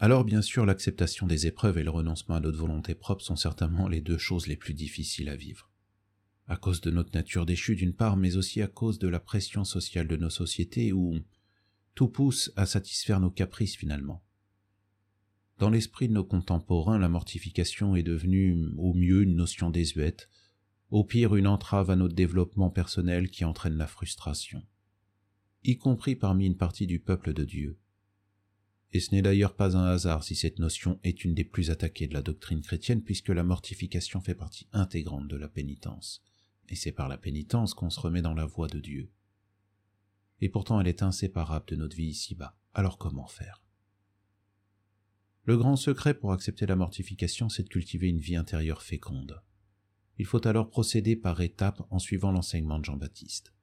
Alors 0.00 0.24
bien 0.24 0.42
sûr 0.42 0.64
l'acceptation 0.64 1.26
des 1.26 1.46
épreuves 1.46 1.78
et 1.78 1.82
le 1.82 1.90
renoncement 1.90 2.36
à 2.36 2.40
notre 2.40 2.58
volonté 2.58 2.94
propre 2.94 3.22
sont 3.22 3.36
certainement 3.36 3.88
les 3.88 4.00
deux 4.00 4.18
choses 4.18 4.46
les 4.46 4.56
plus 4.56 4.74
difficiles 4.74 5.28
à 5.28 5.36
vivre. 5.36 5.70
À 6.46 6.56
cause 6.56 6.80
de 6.80 6.90
notre 6.90 7.12
nature 7.12 7.44
déchue 7.44 7.76
d'une 7.76 7.92
part, 7.92 8.16
mais 8.16 8.36
aussi 8.36 8.62
à 8.62 8.68
cause 8.68 8.98
de 8.98 9.08
la 9.08 9.20
pression 9.20 9.64
sociale 9.64 10.08
de 10.08 10.16
nos 10.16 10.30
sociétés 10.30 10.92
où, 10.92 11.18
tout 11.98 12.06
pousse 12.06 12.52
à 12.54 12.64
satisfaire 12.64 13.18
nos 13.18 13.32
caprices 13.32 13.74
finalement. 13.74 14.22
Dans 15.58 15.68
l'esprit 15.68 16.06
de 16.06 16.12
nos 16.12 16.22
contemporains, 16.22 16.96
la 16.96 17.08
mortification 17.08 17.96
est 17.96 18.04
devenue 18.04 18.68
au 18.76 18.94
mieux 18.94 19.22
une 19.22 19.34
notion 19.34 19.68
désuète, 19.68 20.28
au 20.90 21.02
pire 21.02 21.34
une 21.34 21.48
entrave 21.48 21.90
à 21.90 21.96
notre 21.96 22.14
développement 22.14 22.70
personnel 22.70 23.30
qui 23.30 23.44
entraîne 23.44 23.76
la 23.76 23.88
frustration, 23.88 24.64
y 25.64 25.76
compris 25.76 26.14
parmi 26.14 26.46
une 26.46 26.56
partie 26.56 26.86
du 26.86 27.00
peuple 27.00 27.32
de 27.32 27.42
Dieu. 27.42 27.80
Et 28.92 29.00
ce 29.00 29.12
n'est 29.12 29.22
d'ailleurs 29.22 29.56
pas 29.56 29.76
un 29.76 29.86
hasard 29.86 30.22
si 30.22 30.36
cette 30.36 30.60
notion 30.60 31.00
est 31.02 31.24
une 31.24 31.34
des 31.34 31.42
plus 31.42 31.72
attaquées 31.72 32.06
de 32.06 32.14
la 32.14 32.22
doctrine 32.22 32.60
chrétienne, 32.60 33.02
puisque 33.02 33.30
la 33.30 33.42
mortification 33.42 34.20
fait 34.20 34.36
partie 34.36 34.68
intégrante 34.72 35.26
de 35.26 35.36
la 35.36 35.48
pénitence, 35.48 36.22
et 36.68 36.76
c'est 36.76 36.92
par 36.92 37.08
la 37.08 37.18
pénitence 37.18 37.74
qu'on 37.74 37.90
se 37.90 37.98
remet 37.98 38.22
dans 38.22 38.34
la 38.34 38.46
voie 38.46 38.68
de 38.68 38.78
Dieu. 38.78 39.10
Et 40.40 40.48
pourtant 40.48 40.80
elle 40.80 40.88
est 40.88 41.02
inséparable 41.02 41.66
de 41.66 41.76
notre 41.76 41.96
vie 41.96 42.08
ici-bas. 42.08 42.56
Alors 42.74 42.98
comment 42.98 43.26
faire? 43.26 43.62
Le 45.44 45.56
grand 45.56 45.76
secret 45.76 46.14
pour 46.14 46.32
accepter 46.32 46.66
la 46.66 46.76
mortification, 46.76 47.48
c'est 47.48 47.62
de 47.62 47.68
cultiver 47.68 48.08
une 48.08 48.20
vie 48.20 48.36
intérieure 48.36 48.82
féconde. 48.82 49.42
Il 50.18 50.26
faut 50.26 50.46
alors 50.46 50.68
procéder 50.68 51.16
par 51.16 51.40
étapes 51.40 51.86
en 51.90 51.98
suivant 51.98 52.32
l'enseignement 52.32 52.78
de 52.78 52.84
Jean-Baptiste. 52.84 53.54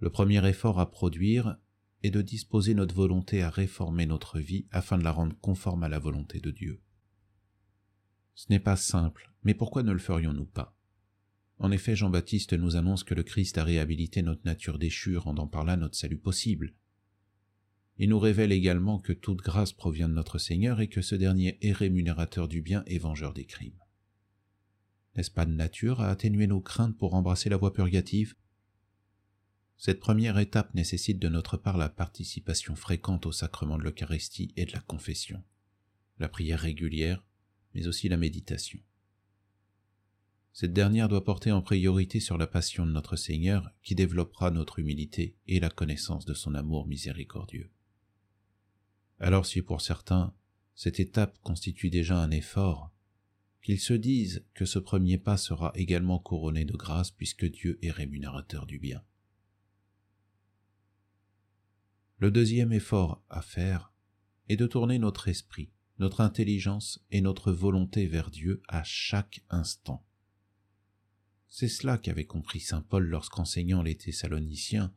Le 0.00 0.10
premier 0.10 0.46
effort 0.48 0.80
à 0.80 0.90
produire 0.90 1.58
est 2.02 2.10
de 2.10 2.22
disposer 2.22 2.74
notre 2.74 2.94
volonté 2.94 3.42
à 3.42 3.50
réformer 3.50 4.04
notre 4.04 4.38
vie 4.40 4.66
afin 4.70 4.98
de 4.98 5.04
la 5.04 5.12
rendre 5.12 5.36
conforme 5.40 5.84
à 5.84 5.88
la 5.88 5.98
volonté 5.98 6.40
de 6.40 6.50
Dieu. 6.50 6.82
Ce 8.34 8.46
n'est 8.50 8.58
pas 8.58 8.76
simple, 8.76 9.32
mais 9.44 9.54
pourquoi 9.54 9.82
ne 9.82 9.92
le 9.92 9.98
ferions-nous 9.98 10.46
pas? 10.46 10.73
En 11.58 11.70
effet, 11.70 11.94
Jean-Baptiste 11.96 12.52
nous 12.52 12.76
annonce 12.76 13.04
que 13.04 13.14
le 13.14 13.22
Christ 13.22 13.58
a 13.58 13.64
réhabilité 13.64 14.22
notre 14.22 14.44
nature 14.44 14.78
déchue, 14.78 15.16
rendant 15.16 15.46
par 15.46 15.64
là 15.64 15.76
notre 15.76 15.96
salut 15.96 16.18
possible. 16.18 16.74
Il 17.96 18.08
nous 18.08 18.18
révèle 18.18 18.50
également 18.50 18.98
que 18.98 19.12
toute 19.12 19.38
grâce 19.38 19.72
provient 19.72 20.08
de 20.08 20.14
notre 20.14 20.38
Seigneur 20.38 20.80
et 20.80 20.88
que 20.88 21.00
ce 21.00 21.14
dernier 21.14 21.58
est 21.62 21.72
rémunérateur 21.72 22.48
du 22.48 22.60
bien 22.60 22.82
et 22.86 22.98
vengeur 22.98 23.32
des 23.32 23.44
crimes. 23.44 23.78
N'est-ce 25.16 25.30
pas 25.30 25.46
de 25.46 25.52
nature 25.52 26.00
à 26.00 26.10
atténuer 26.10 26.48
nos 26.48 26.60
craintes 26.60 26.98
pour 26.98 27.14
embrasser 27.14 27.48
la 27.48 27.56
voie 27.56 27.72
purgative? 27.72 28.34
Cette 29.76 30.00
première 30.00 30.38
étape 30.38 30.74
nécessite 30.74 31.20
de 31.20 31.28
notre 31.28 31.56
part 31.56 31.76
la 31.76 31.88
participation 31.88 32.74
fréquente 32.74 33.26
au 33.26 33.32
sacrement 33.32 33.78
de 33.78 33.84
l'Eucharistie 33.84 34.52
et 34.56 34.64
de 34.64 34.72
la 34.72 34.80
confession, 34.80 35.44
la 36.18 36.28
prière 36.28 36.60
régulière, 36.60 37.24
mais 37.74 37.86
aussi 37.86 38.08
la 38.08 38.16
méditation. 38.16 38.80
Cette 40.54 40.72
dernière 40.72 41.08
doit 41.08 41.24
porter 41.24 41.52
en 41.52 41.60
priorité 41.60 42.20
sur 42.20 42.38
la 42.38 42.46
passion 42.46 42.86
de 42.86 42.92
notre 42.92 43.16
Seigneur 43.16 43.70
qui 43.82 43.94
développera 43.94 44.50
notre 44.50 44.78
humilité 44.78 45.36
et 45.46 45.60
la 45.60 45.68
connaissance 45.68 46.24
de 46.24 46.32
son 46.32 46.54
amour 46.54 46.86
miséricordieux. 46.86 47.70
Alors 49.18 49.44
si 49.44 49.60
pour 49.60 49.82
certains 49.82 50.32
cette 50.74 51.00
étape 51.00 51.38
constitue 51.42 51.90
déjà 51.90 52.18
un 52.18 52.30
effort, 52.30 52.90
qu'ils 53.62 53.80
se 53.80 53.94
disent 53.94 54.44
que 54.54 54.64
ce 54.64 54.78
premier 54.78 55.18
pas 55.18 55.36
sera 55.36 55.72
également 55.74 56.18
couronné 56.18 56.64
de 56.64 56.76
grâce 56.76 57.10
puisque 57.10 57.44
Dieu 57.44 57.78
est 57.82 57.90
rémunérateur 57.90 58.64
du 58.64 58.78
bien. 58.78 59.02
Le 62.18 62.30
deuxième 62.30 62.72
effort 62.72 63.22
à 63.28 63.42
faire 63.42 63.92
est 64.48 64.56
de 64.56 64.66
tourner 64.66 64.98
notre 64.98 65.28
esprit 65.28 65.70
notre 65.98 66.20
intelligence 66.20 67.04
et 67.10 67.20
notre 67.20 67.52
volonté 67.52 68.06
vers 68.06 68.30
Dieu 68.30 68.62
à 68.68 68.82
chaque 68.82 69.44
instant. 69.48 70.04
C'est 71.56 71.68
cela 71.68 71.98
qu'avait 71.98 72.24
compris 72.24 72.58
saint 72.58 72.80
Paul 72.82 73.06
lorsqu'enseignant 73.06 73.84
les 73.84 73.94
Thessaloniciens, 73.94 74.92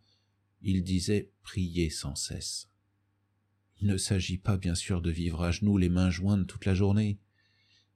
il 0.63 0.83
disait 0.83 1.31
prier 1.43 1.91
sans 1.91 2.15
cesse. 2.15 2.67
Il 3.79 3.85
ne 3.85 3.97
s'agit 3.97 4.39
pas 4.39 4.57
bien 4.57 4.73
sûr 4.73 5.03
de 5.03 5.11
vivre 5.11 5.43
à 5.43 5.51
genoux 5.51 5.77
les 5.77 5.89
mains 5.89 6.09
jointes 6.09 6.47
toute 6.47 6.65
la 6.65 6.73
journée. 6.73 7.19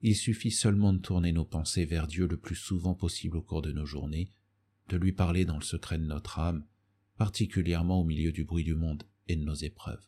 Il 0.02 0.16
suffit 0.16 0.52
seulement 0.52 0.94
de 0.94 1.00
tourner 1.00 1.32
nos 1.32 1.44
pensées 1.44 1.86
vers 1.86 2.06
Dieu 2.06 2.28
le 2.28 2.38
plus 2.38 2.54
souvent 2.56 2.94
possible 2.94 3.38
au 3.38 3.42
cours 3.42 3.64
de 3.64 3.72
nos 3.72 3.88
journées, 3.88 4.32
de 4.90 4.98
lui 4.98 5.12
parler 5.12 5.44
dans 5.44 5.58
le 5.58 5.64
secret 5.64 5.98
de 5.98 6.06
notre 6.06 6.38
âme, 6.38 6.68
particulièrement 7.18 8.00
au 8.00 8.04
milieu 8.04 8.32
du 8.32 8.44
bruit 8.44 8.64
du 8.64 8.76
monde 8.76 9.06
et 9.28 9.36
de 9.36 9.44
nos 9.44 9.56
épreuves. 9.56 10.08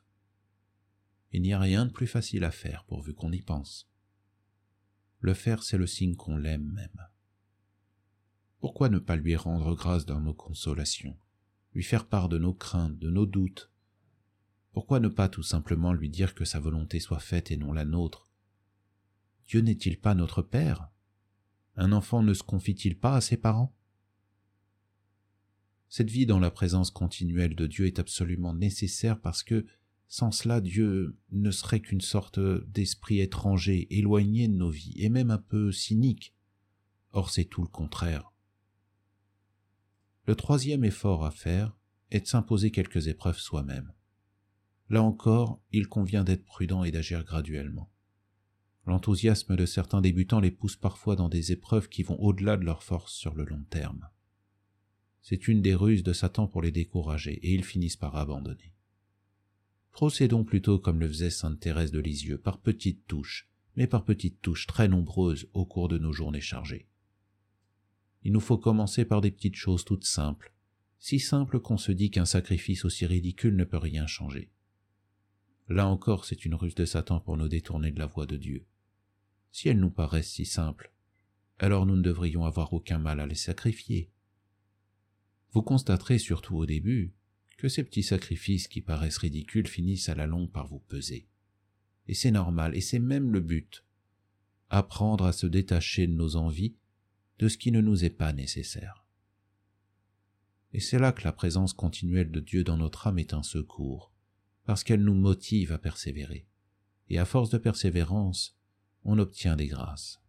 Il 1.31 1.41
n'y 1.41 1.53
a 1.53 1.59
rien 1.59 1.87
de 1.87 1.91
plus 1.91 2.05
facile 2.05 2.43
à 2.43 2.51
faire 2.51 2.83
pourvu 2.83 3.15
qu'on 3.15 3.31
y 3.31 3.41
pense. 3.41 3.89
Le 5.21 5.33
faire, 5.33 5.63
c'est 5.63 5.79
le 5.79 5.87
signe 5.87 6.15
qu'on 6.15 6.37
l'aime 6.37 6.71
même. 6.71 7.12
Pourquoi 8.63 8.88
ne 8.88 8.97
pas 8.97 9.17
lui 9.17 9.36
rendre 9.36 9.76
grâce 9.76 10.06
dans 10.06 10.21
nos 10.21 10.34
consolations, 10.34 11.17
lui 11.73 11.84
faire 11.84 12.08
part 12.08 12.30
de 12.30 12.38
nos 12.38 12.54
craintes, 12.54 12.97
de 12.97 13.10
nos 13.10 13.26
doutes? 13.26 13.69
Pourquoi 14.71 15.02
ne 15.02 15.10
pas 15.10 15.28
tout 15.28 15.43
simplement 15.43 15.91
lui 15.91 16.10
dire 16.10 16.34
que 16.34 16.45
sa 16.45 16.62
volonté 16.62 17.02
soit 17.02 17.19
faite 17.19 17.52
et 17.52 17.58
non 17.58 17.73
la 17.73 17.84
nôtre? 17.84 18.32
Dieu 19.47 19.60
n'est-il 19.60 19.99
pas 19.99 20.15
notre 20.15 20.41
Père? 20.41 20.88
Un 21.76 21.91
enfant 21.91 22.23
ne 22.23 22.34
se 22.34 22.41
confie-t-il 22.41 22.97
pas 22.97 23.17
à 23.17 23.19
ses 23.19 23.36
parents? 23.36 23.76
Cette 25.89 26.10
vie 26.10 26.26
dans 26.26 26.39
la 26.39 26.49
présence 26.49 26.89
continuelle 26.89 27.58
de 27.58 27.67
Dieu 27.67 27.86
est 27.86 27.99
absolument 27.99 28.54
nécessaire 28.54 29.19
parce 29.19 29.43
que 29.43 29.65
sans 30.08 30.32
cela, 30.32 30.62
Dieu 30.62 31.17
ne 31.34 31.52
serait 31.52 31.82
qu'une 31.82 31.99
sorte 31.99 32.39
d'esprit 32.69 33.19
étranger, 33.19 33.93
éloigné 33.93 34.47
de 34.47 34.56
nos 34.56 34.69
vies, 34.69 34.93
et 34.95 35.10
même 35.10 35.32
un 35.32 35.38
peu 35.38 35.73
cynique. 35.73 36.34
Or 37.12 37.30
c'est 37.30 37.43
tout 37.43 37.62
le 37.62 37.67
contraire. 37.67 38.33
Le 40.25 40.36
troisième 40.36 40.86
effort 40.86 41.25
à 41.25 41.31
faire 41.31 41.75
est 42.09 42.21
de 42.21 42.27
s'imposer 42.27 42.71
quelques 42.71 43.07
épreuves 43.07 43.39
soi-même. 43.39 43.91
Là 44.89 45.03
encore, 45.03 45.59
il 45.71 45.88
convient 45.88 46.23
d'être 46.23 46.45
prudent 46.45 46.83
et 46.83 46.91
d'agir 46.91 47.25
graduellement. 47.25 47.91
L'enthousiasme 48.86 49.55
de 49.55 49.65
certains 49.65 50.01
débutants 50.01 50.39
les 50.39 50.51
pousse 50.51 50.77
parfois 50.77 51.15
dans 51.15 51.29
des 51.29 51.51
épreuves 51.51 51.89
qui 51.89 52.03
vont 52.03 52.19
au-delà 52.19 52.55
de 52.55 52.63
leur 52.63 52.83
force 52.83 53.13
sur 53.13 53.33
le 53.33 53.43
long 53.43 53.63
terme. 53.69 54.07
C'est 55.21 55.47
une 55.47 55.62
des 55.62 55.75
ruses 55.75 56.03
de 56.03 56.13
Satan 56.13 56.47
pour 56.47 56.62
les 56.62 56.71
décourager, 56.71 57.33
et 57.33 57.53
ils 57.53 57.63
finissent 57.63 57.97
par 57.97 58.15
abandonner. 58.15 58.73
Procédons 59.91 60.43
plutôt 60.43 60.79
comme 60.79 60.99
le 60.99 61.07
faisait 61.07 61.29
sainte 61.29 61.59
Thérèse 61.59 61.91
de 61.91 61.99
Lisieux, 61.99 62.38
par 62.38 62.59
petites 62.59 63.07
touches, 63.07 63.49
mais 63.75 63.88
par 63.88 64.03
petites 64.05 64.41
touches 64.41 64.67
très 64.67 64.88
nombreuses 64.88 65.47
au 65.53 65.65
cours 65.65 65.88
de 65.88 65.97
nos 65.97 66.12
journées 66.12 66.41
chargées. 66.41 66.88
Il 68.23 68.31
nous 68.31 68.39
faut 68.39 68.57
commencer 68.57 69.05
par 69.05 69.21
des 69.21 69.31
petites 69.31 69.55
choses 69.55 69.83
toutes 69.83 70.05
simples, 70.05 70.53
si 70.99 71.19
simples 71.19 71.59
qu'on 71.59 71.77
se 71.77 71.91
dit 71.91 72.12
qu'un 72.12 72.25
sacrifice 72.25 72.86
aussi 72.86 73.05
ridicule 73.05 73.55
ne 73.55 73.65
peut 73.65 73.77
rien 73.77 74.07
changer. 74.07 74.49
Là 75.67 75.88
encore, 75.88 76.25
c'est 76.25 76.45
une 76.45 76.55
ruse 76.55 76.75
de 76.75 76.86
Satan 76.86 77.19
pour 77.19 77.38
nous 77.38 77.47
détourner 77.47 77.91
de 77.91 77.99
la 77.99 78.05
voie 78.05 78.25
de 78.25 78.38
Dieu. 78.38 78.65
Si 79.51 79.69
elles 79.69 79.79
nous 79.79 79.89
paraissent 79.89 80.31
si 80.31 80.45
simples, 80.45 80.91
alors 81.59 81.86
nous 81.86 81.95
ne 81.95 82.01
devrions 82.01 82.45
avoir 82.45 82.73
aucun 82.73 82.97
mal 82.97 83.19
à 83.19 83.25
les 83.25 83.36
sacrifier. 83.36 84.09
Vous 85.51 85.62
constaterez 85.62 86.17
surtout 86.17 86.55
au 86.55 86.65
début 86.65 87.13
que 87.57 87.69
ces 87.69 87.83
petits 87.83 88.03
sacrifices 88.03 88.67
qui 88.67 88.81
paraissent 88.81 89.19
ridicules 89.19 89.67
finissent 89.67 90.09
à 90.09 90.15
la 90.15 90.25
longue 90.25 90.51
par 90.51 90.67
vous 90.67 90.79
peser. 90.79 91.27
Et 92.07 92.13
c'est 92.13 92.31
normal, 92.31 92.75
et 92.75 92.81
c'est 92.81 92.99
même 92.99 93.31
le 93.31 93.39
but. 93.39 93.86
Apprendre 94.69 95.25
à 95.25 95.33
se 95.33 95.47
détacher 95.47 96.07
de 96.07 96.13
nos 96.13 96.36
envies, 96.36 96.75
de 97.43 97.49
ce 97.49 97.58
qui 97.58 97.73
ne 97.73 97.82
nous 97.82 98.06
est 98.06 98.10
pas 98.10 98.32
nécessaire. 98.32 99.06
Et 100.71 100.79
c'est 100.79 100.97
là 100.97 101.12
que 101.12 101.25
la 101.25 101.34
présence 101.34 101.73
continuelle 101.73 102.32
de 102.32 102.39
Dieu 102.39 102.63
dans 102.63 102.77
notre 102.77 103.08
âme 103.08 103.19
est 103.19 103.34
un 103.34 103.43
secours, 103.43 104.13
parce 104.63 104.86
qu'elle 104.86 105.03
nous 105.03 105.13
motive 105.13 105.73
à 105.73 105.77
persévérer. 105.77 106.47
Et 107.10 107.19
à 107.19 107.25
force 107.25 107.49
de 107.49 107.58
persévérance, 107.58 108.58
on 109.03 109.19
obtient 109.19 109.58
des 109.58 109.67
grâces. 109.67 110.21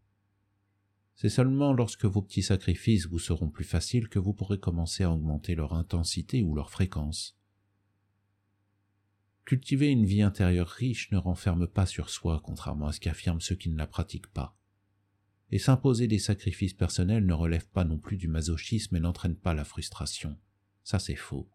C'est 1.14 1.28
seulement 1.28 1.72
lorsque 1.72 2.04
vos 2.04 2.20
petits 2.20 2.42
sacrifices 2.42 3.06
vous 3.06 3.20
seront 3.20 3.48
plus 3.48 3.62
faciles 3.62 4.08
que 4.08 4.18
vous 4.18 4.34
pourrez 4.34 4.58
commencer 4.58 5.04
à 5.04 5.12
augmenter 5.12 5.54
leur 5.54 5.74
intensité 5.74 6.42
ou 6.42 6.56
leur 6.56 6.68
fréquence. 6.68 7.38
Cultiver 9.44 9.86
une 9.86 10.04
vie 10.04 10.22
intérieure 10.22 10.66
riche 10.66 11.12
ne 11.12 11.18
renferme 11.18 11.68
pas 11.68 11.86
sur 11.86 12.10
soi, 12.10 12.40
contrairement 12.42 12.88
à 12.88 12.92
ce 12.92 12.98
qu'affirment 12.98 13.40
ceux 13.40 13.54
qui 13.54 13.70
ne 13.70 13.78
la 13.78 13.86
pratiquent 13.86 14.32
pas. 14.32 14.58
Et 15.50 15.58
s'imposer 15.58 16.08
des 16.08 16.18
sacrifices 16.18 16.74
personnels 16.74 17.26
ne 17.26 17.34
relève 17.34 17.68
pas 17.68 17.84
non 17.84 17.98
plus 17.98 18.16
du 18.16 18.28
masochisme 18.28 18.96
et 18.96 19.00
n'entraîne 19.00 19.36
pas 19.36 19.54
la 19.54 19.64
frustration. 19.64 20.38
Ça 20.82 20.98
c'est 20.98 21.14
faux. 21.14 21.48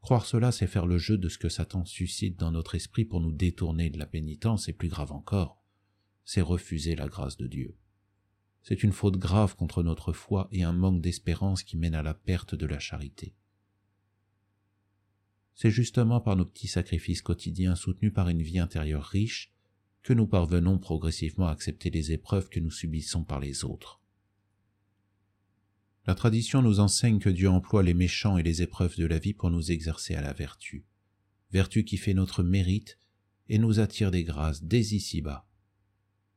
Croire 0.00 0.24
cela, 0.24 0.52
c'est 0.52 0.68
faire 0.68 0.86
le 0.86 0.98
jeu 0.98 1.18
de 1.18 1.28
ce 1.28 1.36
que 1.36 1.48
Satan 1.48 1.84
suscite 1.84 2.38
dans 2.38 2.52
notre 2.52 2.76
esprit 2.76 3.04
pour 3.04 3.20
nous 3.20 3.32
détourner 3.32 3.90
de 3.90 3.98
la 3.98 4.06
pénitence, 4.06 4.68
et 4.68 4.72
plus 4.72 4.88
grave 4.88 5.10
encore, 5.10 5.60
c'est 6.24 6.42
refuser 6.42 6.94
la 6.94 7.08
grâce 7.08 7.36
de 7.36 7.48
Dieu. 7.48 7.76
C'est 8.62 8.84
une 8.84 8.92
faute 8.92 9.16
grave 9.16 9.56
contre 9.56 9.82
notre 9.82 10.12
foi 10.12 10.48
et 10.52 10.62
un 10.62 10.72
manque 10.72 11.00
d'espérance 11.00 11.64
qui 11.64 11.76
mène 11.76 11.94
à 11.94 12.04
la 12.04 12.14
perte 12.14 12.54
de 12.54 12.66
la 12.66 12.78
charité. 12.78 13.34
C'est 15.54 15.70
justement 15.70 16.20
par 16.20 16.36
nos 16.36 16.44
petits 16.44 16.68
sacrifices 16.68 17.22
quotidiens 17.22 17.74
soutenus 17.74 18.12
par 18.12 18.28
une 18.28 18.42
vie 18.42 18.58
intérieure 18.58 19.04
riche 19.04 19.55
que 20.06 20.12
nous 20.12 20.28
parvenons 20.28 20.78
progressivement 20.78 21.48
à 21.48 21.50
accepter 21.50 21.90
les 21.90 22.12
épreuves 22.12 22.48
que 22.48 22.60
nous 22.60 22.70
subissons 22.70 23.24
par 23.24 23.40
les 23.40 23.64
autres. 23.64 24.00
La 26.06 26.14
tradition 26.14 26.62
nous 26.62 26.78
enseigne 26.78 27.18
que 27.18 27.28
Dieu 27.28 27.50
emploie 27.50 27.82
les 27.82 27.92
méchants 27.92 28.38
et 28.38 28.44
les 28.44 28.62
épreuves 28.62 28.96
de 28.98 29.04
la 29.04 29.18
vie 29.18 29.34
pour 29.34 29.50
nous 29.50 29.72
exercer 29.72 30.14
à 30.14 30.20
la 30.20 30.32
vertu, 30.32 30.86
vertu 31.50 31.82
qui 31.84 31.96
fait 31.96 32.14
notre 32.14 32.44
mérite 32.44 33.00
et 33.48 33.58
nous 33.58 33.80
attire 33.80 34.12
des 34.12 34.22
grâces 34.22 34.62
dès 34.62 34.78
ici-bas. 34.78 35.44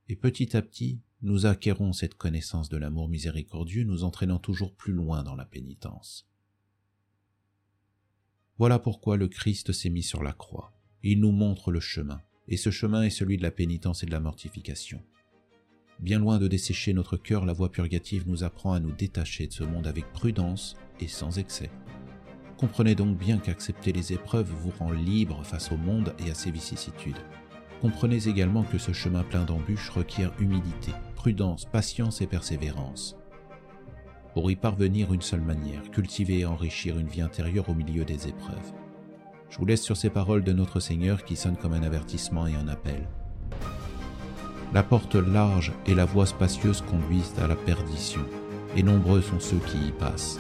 Et 0.08 0.16
petit 0.16 0.58
à 0.58 0.64
petit, 0.64 1.00
nous 1.22 1.46
acquérons 1.46 1.94
cette 1.94 2.16
connaissance 2.16 2.70
de 2.70 2.78
l'amour 2.78 3.08
miséricordieux, 3.08 3.84
nous 3.84 4.04
entraînant 4.04 4.40
toujours 4.40 4.74
plus 4.74 4.94
loin 4.94 5.22
dans 5.22 5.36
la 5.36 5.46
pénitence. 5.46 6.28
Voilà 8.58 8.80
pourquoi 8.80 9.16
le 9.16 9.28
Christ 9.28 9.74
s'est 9.74 9.92
mis 9.92 10.02
sur 10.02 10.24
la 10.24 10.34
croix. 10.34 10.74
Il 11.04 11.20
nous 11.20 11.32
montre 11.32 11.70
le 11.72 11.80
chemin, 11.80 12.24
et 12.50 12.58
ce 12.58 12.72
chemin 12.72 13.04
est 13.04 13.10
celui 13.12 13.38
de 13.38 13.44
la 13.44 13.52
pénitence 13.52 14.04
et 14.04 14.08
de 14.08 14.12
la 14.12 14.20
mortification. 14.20 15.02
Bien 16.00 16.20
loin 16.20 16.40
de 16.40 16.48
dessécher 16.48 16.94
notre 16.94 17.16
cœur, 17.16 17.46
la 17.46 17.54
voie 17.54 17.72
purgative 17.72 18.28
nous 18.28 18.44
apprend 18.44 18.74
à 18.74 18.80
nous 18.80 18.92
détacher 18.92 19.48
de 19.48 19.54
ce 19.54 19.64
monde 19.64 19.86
avec 19.86 20.12
prudence 20.12 20.76
et 21.00 21.08
sans 21.08 21.38
excès. 21.38 21.70
Comprenez 22.58 22.96
donc 22.96 23.18
bien 23.18 23.38
qu'accepter 23.38 23.94
les 23.94 24.14
épreuves 24.14 24.52
vous 24.52 24.72
rend 24.72 24.92
libre 24.92 25.44
face 25.44 25.72
au 25.72 25.78
monde 25.78 26.14
et 26.26 26.32
à 26.32 26.34
ses 26.34 26.52
vicissitudes. 26.52 27.20
Comprenez 27.82 28.28
également 28.28 28.64
que 28.64 28.78
ce 28.78 28.92
chemin 28.92 29.24
plein 29.24 29.46
d'embûches 29.46 29.90
requiert 29.90 30.34
humilité, 30.40 30.92
prudence, 31.16 31.66
patience 31.66 32.22
et 32.22 32.28
persévérance. 32.28 33.16
Pour 34.34 34.52
y 34.52 34.56
parvenir, 34.56 35.14
une 35.14 35.22
seule 35.22 35.42
manière, 35.42 35.90
cultiver 35.92 36.40
et 36.40 36.46
enrichir 36.46 36.98
une 36.98 37.08
vie 37.08 37.22
intérieure 37.22 37.70
au 37.70 37.76
milieu 37.76 38.06
des 38.06 38.28
épreuves. 38.28 38.74
Je 39.50 39.58
vous 39.58 39.66
laisse 39.66 39.82
sur 39.82 39.98
ces 39.98 40.10
paroles 40.10 40.44
de 40.44 40.54
notre 40.54 40.80
Seigneur 40.80 41.24
qui 41.24 41.36
sonnent 41.36 41.58
comme 41.58 41.74
un 41.74 41.84
avertissement 41.84 42.46
et 42.46 42.56
un 42.56 42.68
appel. 42.68 43.08
La 44.74 44.84
porte 44.84 45.16
large 45.16 45.74
et 45.88 45.96
la 45.96 46.06
voie 46.06 46.28
spacieuse 46.28 46.82
conduisent 46.82 47.34
à 47.42 47.48
la 47.48 47.56
perdition, 47.56 48.22
et 48.76 48.84
nombreux 48.84 49.22
sont 49.22 49.40
ceux 49.40 49.58
qui 49.58 49.88
y 49.88 49.92
passent. 49.92 50.40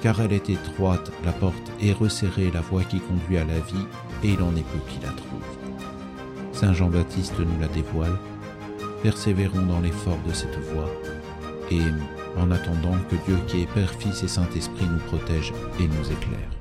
Car 0.00 0.20
elle 0.22 0.32
est 0.32 0.48
étroite, 0.48 1.12
la 1.24 1.32
porte, 1.32 1.72
est 1.82 1.92
resserrée 1.92 2.50
la 2.50 2.62
voie 2.62 2.84
qui 2.84 3.00
conduit 3.00 3.36
à 3.36 3.44
la 3.44 3.60
vie, 3.60 3.86
et 4.24 4.30
il 4.30 4.42
en 4.42 4.56
est 4.56 4.62
peu 4.62 4.78
qui 4.88 4.98
la 5.02 5.12
trouvent. 5.12 5.56
Saint 6.52 6.72
Jean-Baptiste 6.72 7.38
nous 7.38 7.60
la 7.60 7.68
dévoile. 7.68 8.16
Persévérons 9.02 9.66
dans 9.66 9.80
l'effort 9.80 10.18
de 10.26 10.32
cette 10.32 10.58
voie, 10.72 10.90
et 11.70 11.82
en 12.38 12.50
attendant 12.50 12.96
que 13.10 13.16
Dieu 13.26 13.36
qui 13.46 13.62
est 13.62 13.72
Père, 13.74 13.92
Fils 13.92 14.22
et 14.22 14.28
Saint-Esprit 14.28 14.86
nous 14.90 15.00
protège 15.00 15.52
et 15.78 15.86
nous 15.86 16.10
éclaire. 16.10 16.55